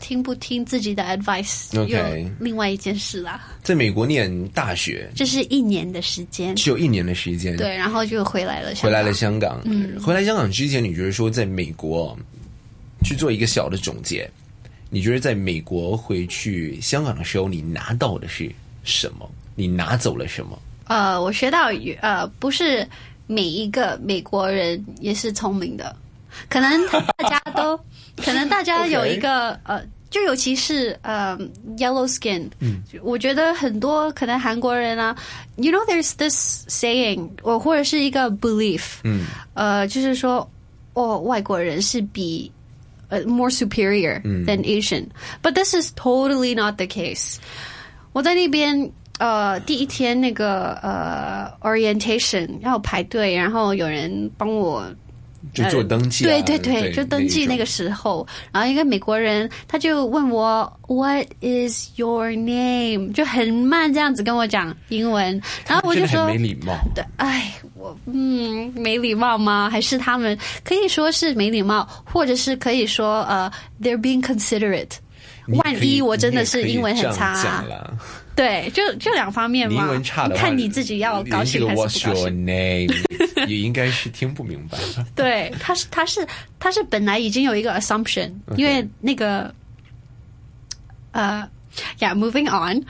[0.00, 3.40] 听不听自己的 advice，OK 另外一件事啦。
[3.62, 9.60] 在美国念大学这是一年的时间，只有一年的时间，对，然后就回来了，回来了香港。
[9.64, 12.16] 嗯回来香港之前，你觉得说在美国
[13.04, 14.30] 去做一个小的总结，
[14.90, 18.50] 你觉得在美国回去香港的时候，你拿到的是
[18.84, 19.30] 什么？
[19.54, 20.58] 你拿走了什么？
[20.84, 21.70] 呃，我学到
[22.00, 22.86] 呃，不是
[23.26, 25.96] 每一个美国人也是聪明的，
[26.48, 27.76] 可能大家都，
[28.16, 31.38] 可能大家有一个呃，就尤其是呃
[31.76, 35.16] yellow skin，嗯，我觉得很多可能韩国人啊
[35.56, 40.48] ，you know there's this saying，我或者是一个 belief，嗯，呃，就是说，
[40.94, 42.50] 哦，外国人是比。
[43.08, 45.06] 呃 more superior than Asian,
[45.40, 47.36] but this is totally not the case.
[48.12, 48.90] 我在那边
[49.20, 54.84] 呃第一天那个呃 orientation 要排队，然后有人帮我。
[55.52, 63.12] 就做登记、啊对对对，对就登记那个时候，然后一个美国人他就问我 What is your name？
[63.12, 66.76] 就很慢这样子跟我讲英文，然后我就说没礼貌。
[66.94, 69.68] 对，哎，我嗯，没礼貌吗？
[69.70, 74.90] 还是他们可以说是没礼貌，或者是可以说呃，they're being considerate。
[75.48, 77.64] 万一我真的是英文很差、
[78.36, 79.74] 对，就就两方面嘛。
[79.74, 82.46] 你英文差的话，看你自己要高兴还连这个 What's 是不高 your 兴。
[82.46, 84.78] name 也应该是听不明白。
[85.16, 86.26] 对，他是他是
[86.60, 89.52] 他是本来已经有一个 assumption，、因为那个
[91.12, 91.48] 呃
[91.98, 92.84] ，yeah，moving on，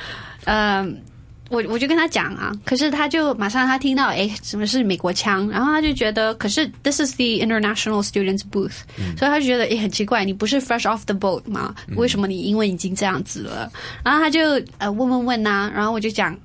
[0.44, 1.00] 嗯、
[1.48, 8.78] 我我就跟他讲啊，可是他就马上他听到哎什么是美国腔，然后他就觉得，可是 this is the international students booth，、
[9.16, 11.74] 所以他就觉得哎很奇怪，你不是 fresh off the boat 吗？
[11.96, 13.70] 为什么你英文已经这样子了？
[14.02, 14.40] 然后他就
[14.78, 16.36] 呃问问问呐、然后我就讲，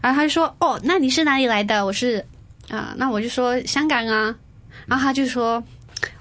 [0.00, 1.84] 然后他就说哦，那你是哪里来的？
[1.84, 2.24] 我是
[2.68, 4.34] 啊、那我就说香港啊，
[4.86, 5.62] 然后他就说。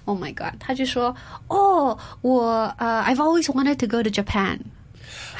[0.06, 0.54] Oh my god！
[0.60, 1.14] 他就说
[1.50, 4.60] ：“哦，我呃、i v e always wanted to go to Japan。”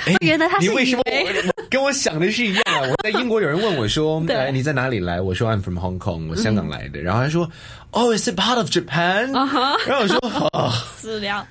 [0.07, 2.81] 哎原来他是你为什么以为我我跟我想的是一样啊？
[2.81, 7.01] 我在英国有人问我说：“对哎，你在哪里来？”我说：“I'm from Hong Kong，我香港来的。
[7.01, 7.51] 然后他说：“
[7.93, 9.33] Oh, is it part of Japan？”
[9.87, 11.47] 然后我说：“哦，资料。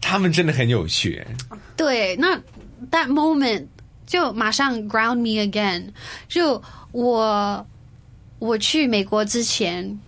[0.00, 1.26] 他们真的很有趣。
[1.76, 2.36] 对，那
[2.90, 3.66] that moment
[4.06, 5.88] 就马上 ground me again。
[6.28, 6.62] 就
[6.92, 7.66] 我
[8.38, 9.98] 我去美国之前，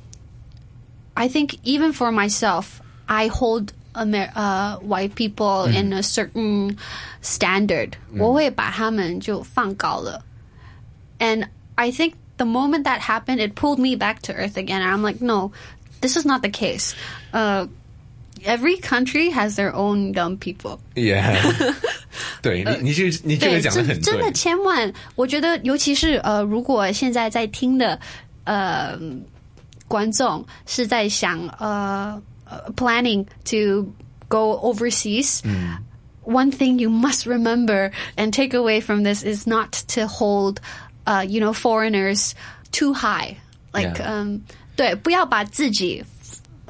[1.15, 2.65] I think even for myself,
[3.07, 6.77] I hold Amer 呃、white people in a certain
[7.23, 10.23] standard，、我会把他们就放高了。
[11.19, 14.83] And I think the moment that happened, it pulled me back to earth again.
[14.83, 15.53] I'm like, no,
[16.03, 16.95] this is not the case.
[17.33, 17.69] Uh,
[18.45, 20.79] every country has their own dumb people.
[20.95, 21.35] Yeah，
[22.43, 24.33] 对你，你这你这个对，讲的很真真的对。
[24.33, 27.99] 千万，我觉得尤其是呃，如果现在在听的
[28.45, 28.99] 呃
[29.89, 32.23] 观众是在想呃呃
[32.77, 33.93] planning to
[34.29, 40.61] go overseas。One thing you must remember and take away from this is not to hold,
[41.07, 42.35] uh, you know, foreigners
[42.73, 43.37] too high.
[43.73, 44.09] Like, Yeah.
[44.09, 44.41] 嗯，
[44.75, 46.03] 对，不要把自己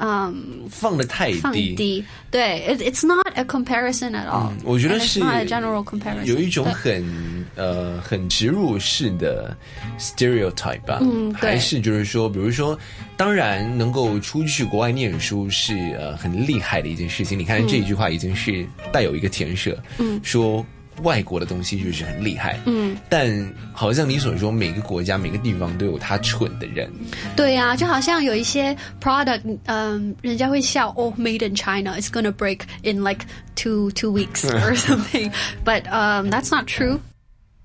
[0.02, 1.76] 嗯放的太放低。
[1.76, 2.04] 低。
[2.32, 6.24] 对，it it's not a comparison at all、嗯我觉得是 not a general comparison。
[6.26, 9.56] 有一种很呃很植入式的
[10.00, 12.78] stereotype 吧，嗯对还是就是说，比如说，
[13.16, 17.38] 当然能够出去国外念书是呃很厉害的一件事情。
[17.38, 20.66] 你看这一句话已经是带有一个填设，嗯说
[21.04, 26.92] 外国的东西就是很厉害，嗯，但好像你所说，每个国家每个地方都有他蠢的人，
[27.36, 33.26] 对呀、就好像有一些 product，嗯，人家会笑哦，made in China，it's gonna break in like
[33.56, 37.00] two two weeks or something，but um that's not true。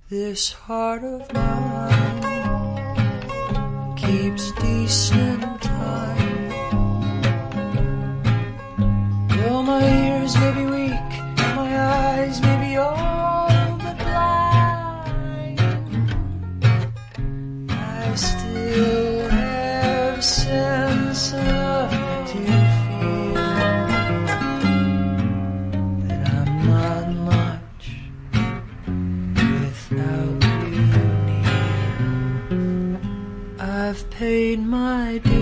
[0.09, 2.23] This heart of mine
[3.97, 6.06] keeps decent time.
[34.57, 35.36] in my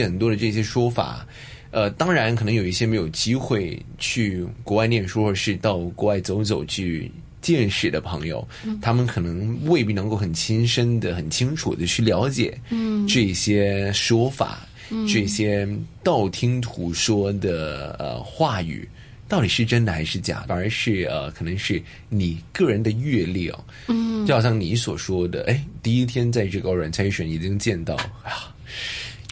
[0.00, 1.26] 很多的这些说法，
[1.72, 8.46] 呃，当然可能有一些没有机会去国外念书，或是到国外走走去见识的朋友，
[8.80, 15.68] 他们可能未必能够很亲身的、很清楚的去了解，嗯这些说法，嗯这些
[16.04, 18.88] 道听途说的呃话语。
[19.28, 20.44] 到底是真的还是假？
[20.46, 28.54] 反而是呃，可能是你个人的阅历哦，嗯就好像你所说的，哎，第一天在这个 orientation 已经见到啊，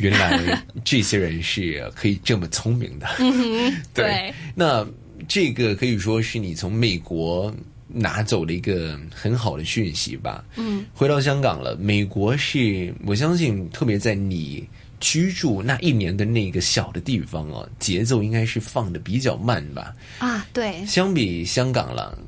[0.01, 3.07] 原来这些人是可以这么聪明的。
[3.95, 4.87] 对，那
[5.29, 7.55] 这个可以说是你从美国
[7.87, 10.45] 拿走了一个很好的讯息吧。
[10.57, 14.67] 嗯回到香港了，美国是我相信，特别在你
[14.99, 19.95] 居住那一年的那个小的地方哦，节奏应该是放的比较慢吧。
[20.19, 22.19] 啊，对，相比香港了，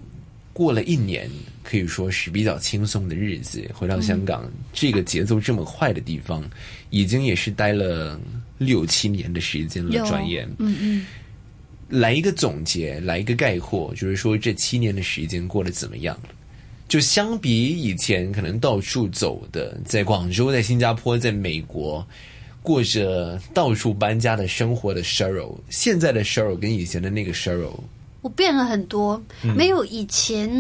[0.53, 1.31] 过了一年，
[1.63, 3.63] 可以说是比较轻松的日子。
[3.75, 6.43] 回到香港、这个节奏这么快的地方，
[6.91, 8.21] 已经也是待了
[8.59, 10.07] 六七年的时间了。
[10.07, 11.07] 转眼，嗯嗯。
[11.89, 16.19] 来一个总结，来一个概括，就是说这七年的时间过得怎么样？
[16.89, 22.07] 就相比以前可能到处走的，在广州、在新加坡、在美国，
[22.63, 27.81] 过着到处搬家的生活的 Sheryl，现在的 Sheryl 跟以前的那个 Sheryl，
[28.21, 30.51] 我变了很多，嗯没有以前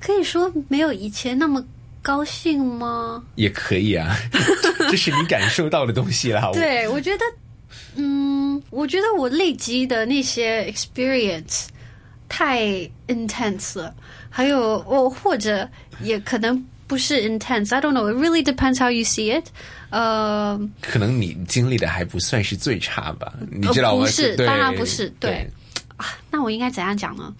[0.00, 1.64] 可以说没有以前那么
[2.02, 3.22] 高兴吗？
[3.34, 4.16] 也可以啊，
[4.90, 6.48] 这是你感受到的东西啦。
[6.48, 7.24] 我对，我觉得，
[7.96, 11.66] 嗯，我觉得我累积的那些 experience
[12.28, 12.62] 太
[13.08, 13.94] intense 了，
[14.30, 15.68] 还有我或者
[16.00, 19.46] 也可能不是 intense，I don't know，it really depends how you see it。
[19.90, 24.00] 呃，可能你经历的还不算是最差吧，你知道吗？
[24.00, 25.50] 呃不是，当然不是，对对。
[25.96, 27.34] 啊，那我应该怎样讲呢？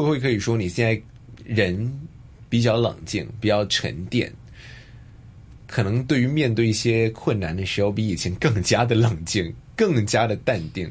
[0.00, 1.00] 会不会可以说你现在
[1.44, 1.90] 人
[2.48, 4.32] 比较冷静，比较沉淀？
[5.66, 10.90] 可能对于面对一些困难的时候，比以前更加的冷静，更加的淡定。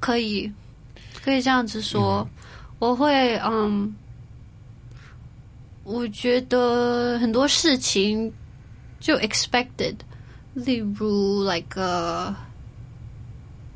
[0.00, 0.52] 可以，
[1.22, 2.28] 可以这样子说，
[2.80, 3.94] 我会嗯，
[5.84, 8.32] 我觉得很多事情
[9.00, 9.94] 就 expected，
[10.54, 12.34] 例如 like a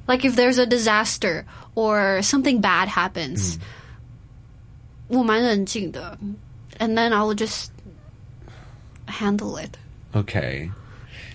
[0.07, 3.57] like if there's a disaster or something bad happens，、
[5.13, 6.19] 我蛮冷静的
[6.79, 7.67] ，and then I will just
[9.07, 9.77] handle it。
[10.13, 10.71] OK，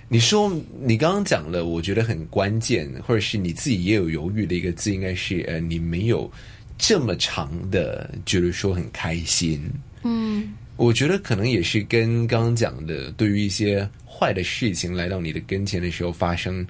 [0.09, 0.51] 你说
[0.82, 6.30] 你刚刚讲了，我觉得很关键，或者是你自己也有犹豫的一个字，应该是呃，你没有
[6.75, 9.61] 这么长的觉得说很开心。
[10.01, 16.65] 嗯，我觉得可能也是跟刚刚讲的，对于一些坏的事情来到你的跟前的时候发生，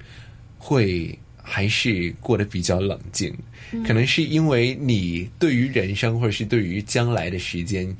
[0.58, 1.18] 会
[1.48, 3.34] 还是过得比较冷静。
[3.86, 7.94] 可能是因为你对于人生或者是对于将来的时间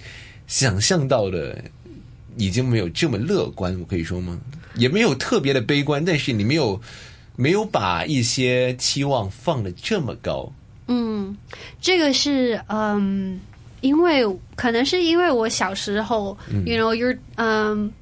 [0.46, 1.62] 想象到的
[2.36, 4.40] 已经没有这么乐观，我可以说吗？
[4.76, 6.80] 也没有特别的悲观，但是你没有
[7.36, 10.52] 没有把一些期望放的这么高。
[10.86, 11.36] 嗯，
[11.80, 13.38] 这个是嗯，
[13.80, 14.24] 因为
[14.54, 17.92] 可能是因为我小时候、y o u know you're 嗯、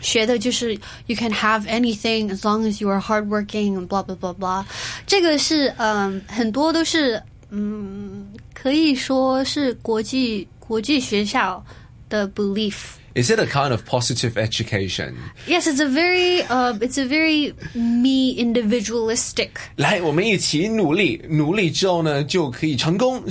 [0.00, 0.74] 学的就是
[1.06, 4.64] you can have anything as long as you are hardworking and blah blah blah blah，
[5.06, 11.64] 这个是嗯很多都是嗯可以说是国际国际学校
[12.08, 12.74] 的 belief。
[13.15, 15.15] Is it a kind of positive education？
[15.47, 23.23] Yes, it's a very uh, it's a very me individualistic 来，我们一起努力，努力之后呢，就可以成功。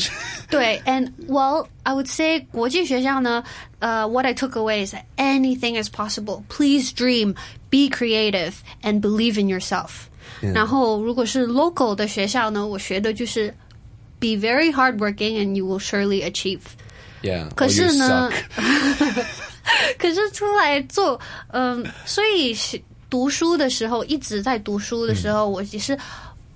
[0.49, 3.45] 对，and well, I would say 国际学校呢，
[3.81, 6.45] 呃、w h a t I took away is that anything is possible.
[6.49, 7.35] Please dream,
[7.69, 10.09] be creative, and believe in yourself.
[10.41, 13.55] 然后，如果是 local 的学校呢，我学的就是
[14.19, 16.61] be very hardworking, and you will surely achieve.
[17.23, 18.31] Yeah，可是 or you 呢
[18.99, 19.25] suck，
[19.98, 21.20] 可是出来做，
[21.52, 22.56] 嗯、所以
[23.10, 25.98] 读书的时候，一直在读书的时候，我也是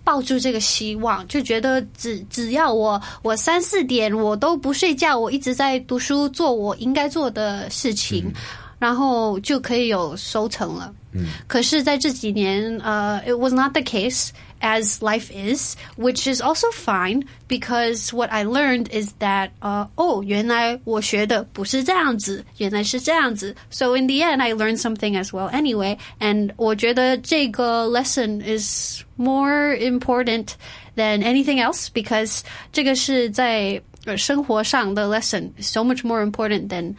[0.03, 8.31] 抱住这个希望，就觉得只只要我我三四点我都不睡觉，我一直在读书，做我应该做的事情，
[8.79, 10.93] 然后就可以有收成了。
[11.13, 14.29] 嗯，可是在这几年，呃、i t was not the case.
[14.62, 23.54] As life is, which is also fine because what I learned is that, 呃、哦，原来我学的不是这样子，原来是这样子。
[23.70, 25.96] So in the end, I learned something as well anyway.
[26.18, 30.54] And 我觉得这个 lesson is more important
[30.96, 32.40] than anything else because
[32.72, 36.96] 这个是在呃生活上的 lesson is so much more important than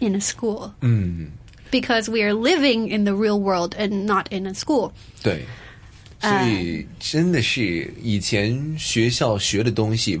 [0.00, 0.72] in a school.
[0.80, 1.30] 嗯，
[1.70, 4.90] Because we are living in the real world and not in a school.
[5.22, 5.44] 对，
[6.21, 10.19] 所以真的是以前学校学的东西。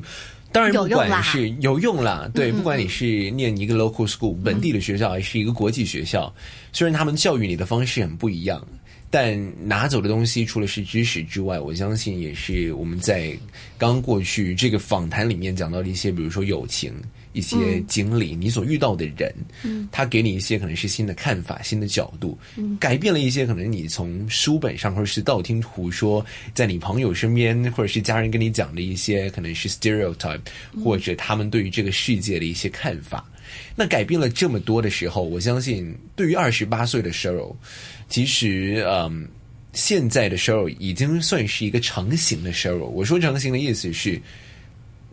[0.51, 6.33] 当然，不管是有用啦，对，不管你是念一个 local school 本地的学校，还是一个国际学校，
[6.73, 8.61] 虽然他们教育你的方式很不一样，
[9.09, 13.31] 但拿走的东西除了是知识之外，我相信也是我们在
[13.77, 16.93] 刚过去这个访谈里面讲到的一些，比如说友情。
[17.33, 19.33] 一些经历，你所遇到的人，
[19.91, 30.41] 他给你一些可能是新的看法、新的角度，嗯改变了一些可能你从书本上或者是道听途说，在你朋友身边或者是家人跟你讲的一些可能是 stereotype，
[30.83, 33.25] 或者他们对于这个世界的一些看法。
[33.75, 37.55] 那改变了这么多的时候，我相信对于二十八岁的 Sheryl，
[38.09, 39.27] 其实嗯，
[39.73, 42.87] 现在的 Sheryl 已经算是一个成型的 Sheryl。
[42.87, 44.21] 我说成型的意思是。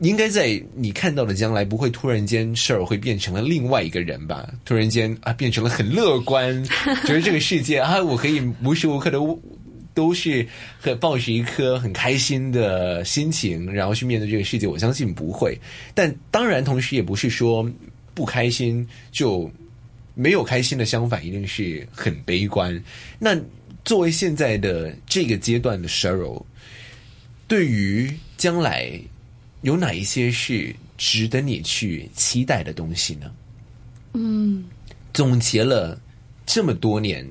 [0.00, 4.48] 应该在你看到的将来，不会突然间事儿会变成了另外一个人吧？
[4.64, 6.64] 突然间啊，变成了很乐观，
[7.04, 9.18] 觉得这个世界啊，我可以无时无刻的
[9.94, 10.46] 都是
[10.78, 14.68] 很抱着一颗很开心的心情，然后去面对这个世界。
[14.68, 15.58] 我相信不会，
[15.94, 17.68] 但当然，同时也不是说
[18.14, 19.50] 不开心就
[20.14, 22.80] 没有开心的，相反，一定是很悲观。
[23.18, 23.36] 那
[23.84, 26.44] 作为现在的这个阶段的 Sheryl，
[27.48, 29.00] 对于将来。
[29.62, 33.30] 有哪一些是值得你去期待的东西呢？
[34.14, 34.64] 嗯，
[35.12, 36.00] 总结了
[36.46, 37.26] 这么多年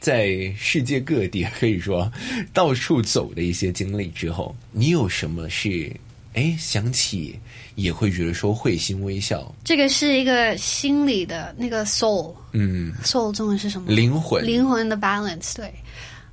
[0.00, 2.10] 在世界各地可以说
[2.52, 5.90] 到处走的一些经历之后，你有什么是
[6.34, 7.38] 哎想起
[7.74, 9.52] 也会觉得说会心微笑。
[9.64, 13.90] 这个是一个心理的那个 soul，嗯，soul 中文是什么？
[13.92, 15.56] 灵魂灵魂的 balance。
[15.56, 15.72] 对，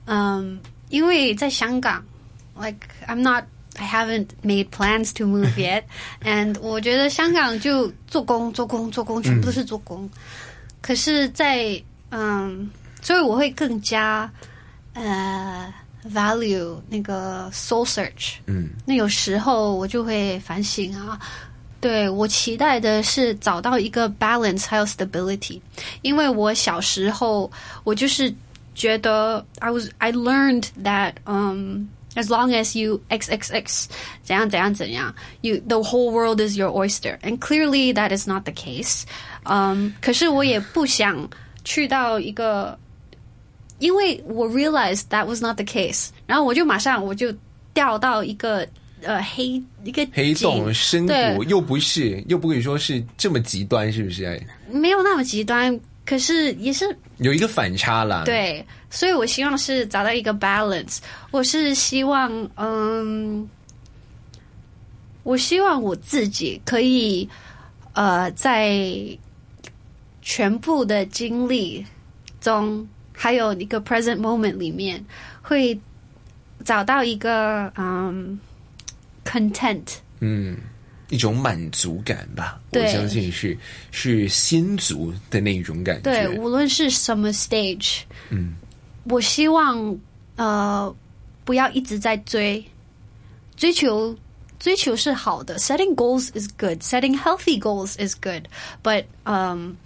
[0.05, 0.59] 嗯，
[0.89, 2.03] 因为在香港
[2.55, 3.43] ，like I'm not。
[3.76, 5.84] I haven't made plans to move yet,
[6.22, 10.08] and 我觉得香港就做工、做工、做工，全部都是做工。
[10.82, 12.68] 可是在，嗯，
[13.00, 14.30] 所以我会更加
[14.92, 15.72] 呃
[16.12, 18.34] value 那个 soul search。
[18.46, 21.18] 嗯，那有时候我就会反省啊，
[21.80, 25.60] 对我期待的是找到一个 balance 还有 stability，
[26.02, 27.50] 因为我小时候
[27.84, 28.32] 我就是
[28.74, 33.86] 觉得 I was I learned that um as long as you xxx
[34.22, 39.04] 怎样怎样怎样，you the whole world is your oyster and clearly that is not the case。
[39.44, 41.28] 嗯，可是我也不想
[41.64, 42.78] 去到一个，
[43.78, 47.34] 因为我 realized that was not the case，然后我就马上我就
[47.72, 48.66] 掉到一个
[49.02, 54.24] 呃黑一个黑洞井深对谷又不是，又不可以说是这么极端，是不是？
[54.24, 54.38] 哎，
[54.70, 56.84] 没有那么极端，可是也是
[57.18, 60.97] 有一个反差啦。，对， 所以我希望是找到一个 balance。
[61.31, 63.47] 我是希望，嗯，
[65.23, 67.27] 我希望我自己可以，
[67.93, 68.79] 呃，在
[70.21, 71.85] 全部的经历
[72.39, 75.03] 中，还有一个 present moment 里面，
[75.41, 75.77] 会
[76.63, 78.39] 找到一个嗯
[79.25, 79.83] content。
[80.19, 80.57] 嗯，
[81.09, 82.59] 一种满足感吧。
[82.71, 83.57] 我相信是
[83.91, 86.03] 是心足的那种感觉。
[86.03, 88.55] 对，无论是什么 stage，嗯，
[89.06, 89.98] 我希望
[90.36, 90.94] 呃
[91.44, 92.64] 不要一直在追，
[93.56, 94.16] 追求
[94.58, 99.76] 追求是好的，setting goals is good，setting healthy goals is good，but 嗯、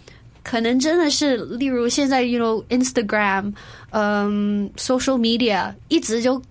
[0.43, 3.55] 可能真的是，例如现在，you know Instagram，
[3.91, 6.43] 嗯、social media 一直就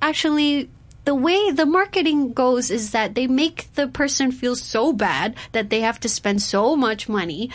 [0.00, 0.66] actually
[1.04, 5.68] the way the marketing goes is that they make the person feel so bad that
[5.68, 7.50] they have to spend so much money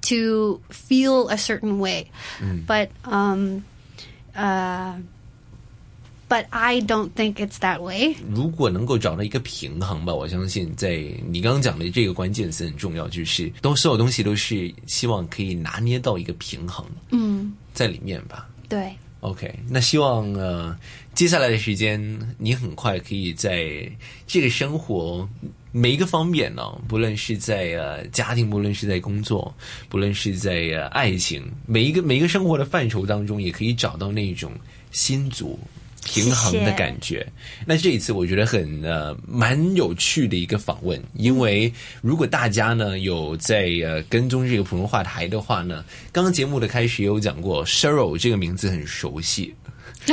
[0.00, 2.06] to feel a certain way.
[2.66, 3.64] But um
[4.39, 4.95] uh
[6.29, 8.15] but I don't think it's that way.
[8.31, 18.47] 如果能够找到一个平衡吧，我相信在你刚刚讲的这个关键词很重要，就是都所有东西都是希望可以拿捏到一个平衡，嗯，在里面吧。
[18.69, 18.93] 对。
[19.21, 20.73] OK，那希望呃，
[21.13, 21.99] 接下来的时间
[22.37, 23.91] 你很快可以在
[24.25, 25.27] 这个生活
[25.71, 29.53] 每一个方面呢、不论是在呃家庭，不论是在工作，
[29.87, 34.51] 不论是在呃爱情，每一个每一个生活的范畴当中，也可以找到那种
[34.91, 35.59] 心足。
[36.05, 37.27] 平衡的感觉。
[37.65, 49.53] 那这一次我觉得很呃蛮有趣的一个访问，因为如果大家呢有在呃跟踪这个普通话台的话呢，刚刚节目的开始也有讲过 Sheryl 这个名字很熟悉。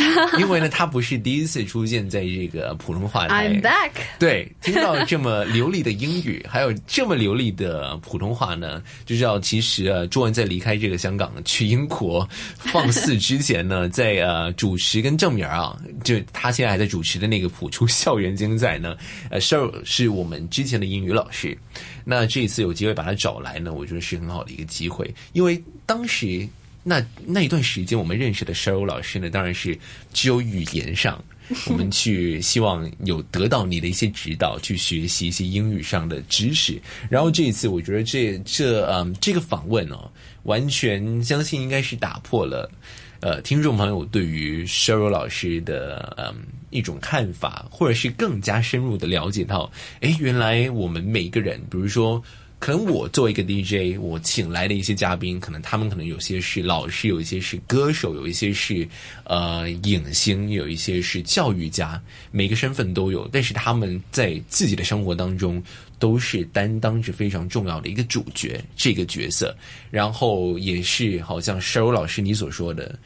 [0.38, 3.48] 因为呢，他不是第一次出现在这个普通话台。
[3.48, 3.90] I'm back。
[4.18, 18.96] 对，听到这么流利的英语，还有这么流利的普通话呢， 就知道其实啊，朱文在离开这个香港去英国放肆之前呢，在呃主持跟郑明啊，就他现在还在主持的那个普出校园竞赛呢，
[19.30, 21.56] 呃，Cheryl 是我们之前的英语老师。
[22.04, 26.46] 那这一次有机会把他找来呢，我觉得是很好的一个机会，因为当时。
[26.88, 29.76] 那那一段时间，我们认识的 Sheryl 老师呢，当然是
[30.12, 31.20] 只有语言上，
[31.66, 36.80] 我们去希望有得到你的一些指导，去学习一些英语上的知识。
[37.10, 40.08] 然后这一次，我觉得这这嗯这个访问哦，
[40.44, 42.70] 完全相信应该是打破了
[43.18, 46.36] 呃听众朋友对于 Sheryl 老师的嗯
[46.70, 49.68] 一种看法，或者是更加深入的了解到，
[50.02, 52.22] 诶，原来我们每一个人，比如说。
[52.58, 58.88] 可能我作为一个 DJ，我请来的一些嘉宾，可能他们可能有些是老师，有一些是歌手，有一些是
[59.24, 62.00] 呃影星，有一些是教育家，
[62.30, 63.28] 每个身份都有。
[63.30, 65.62] 但是他们在自己的生活当中
[65.98, 69.54] 都是担当着非常重要的一个主角这个角色，
[69.90, 72.98] 然后也是好像 Cheryl 老师你所说的。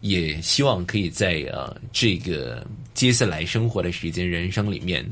[0.00, 5.04] 也希望可以在呃这个接下来生活的时间、人生里面，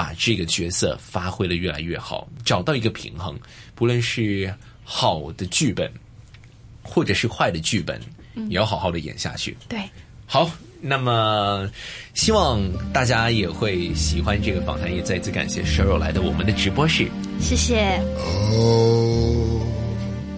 [0.00, 3.38] 把这个角色发挥的越来越好，找到一个平衡。
[3.74, 4.50] 不论是
[4.82, 5.92] 好的剧本，
[6.82, 8.00] 或者是坏的剧本，
[8.48, 9.54] 也要好好的演下去。
[9.68, 9.78] 对，
[10.24, 11.70] 好，那么
[12.14, 12.58] 希望
[12.94, 17.06] 大家也会喜欢这个访谈，也再次感谢 Sheryl 来到我们的直播室。
[17.38, 18.00] 谢谢。
[18.54, 19.60] Oh,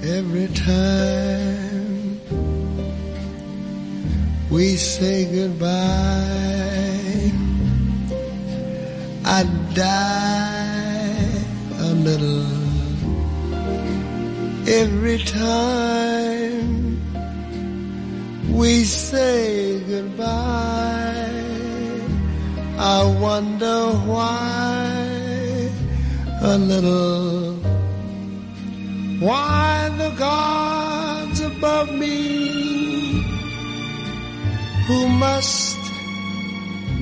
[0.03, 2.19] every time
[4.51, 6.92] we say goodbye,
[9.25, 9.45] I
[9.75, 11.45] die
[11.79, 12.47] a little.
[14.67, 17.01] Every time
[18.53, 21.31] we say goodbye,
[22.79, 25.71] I wonder why
[26.41, 27.55] a little.
[29.21, 33.23] Why the gods above me
[34.89, 35.82] who must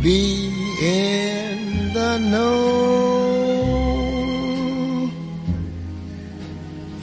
[0.03, 2.61] be in the know.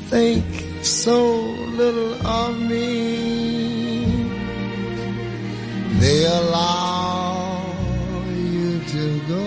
[0.10, 0.46] Think
[0.84, 1.42] so
[1.82, 4.16] little of me.
[6.00, 7.62] They allow
[8.36, 9.46] you to go.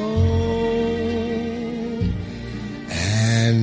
[2.91, 3.61] And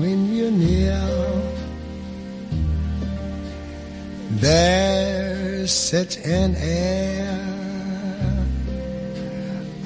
[0.00, 1.02] when you're near
[4.40, 7.31] there's such an air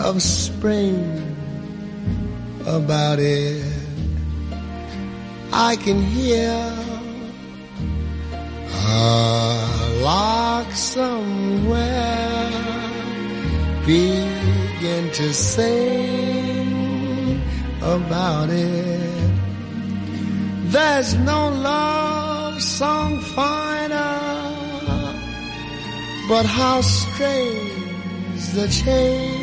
[0.07, 1.03] of spring
[2.65, 3.65] about it.
[5.53, 6.55] I can hear
[8.71, 12.51] a lark somewhere
[13.85, 16.71] begin to sing
[17.83, 19.31] about it.
[20.71, 24.21] There's no love song finer,
[26.29, 29.36] but how strange the change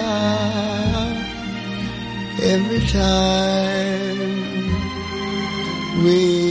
[2.43, 4.29] every time
[6.03, 6.50] we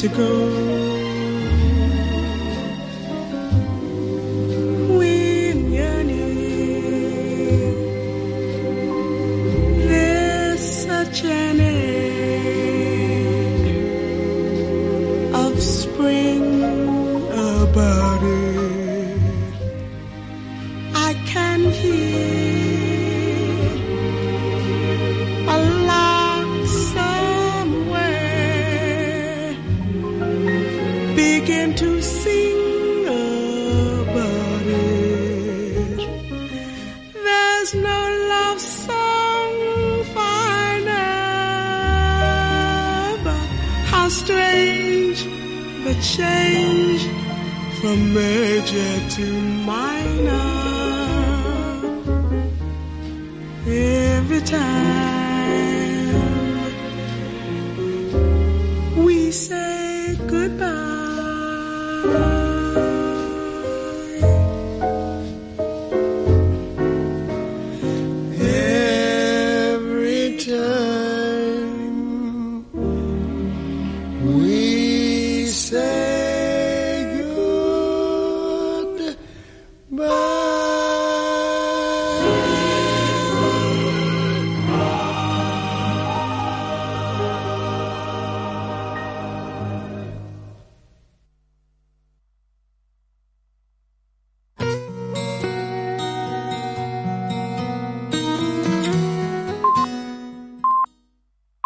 [0.00, 0.97] to go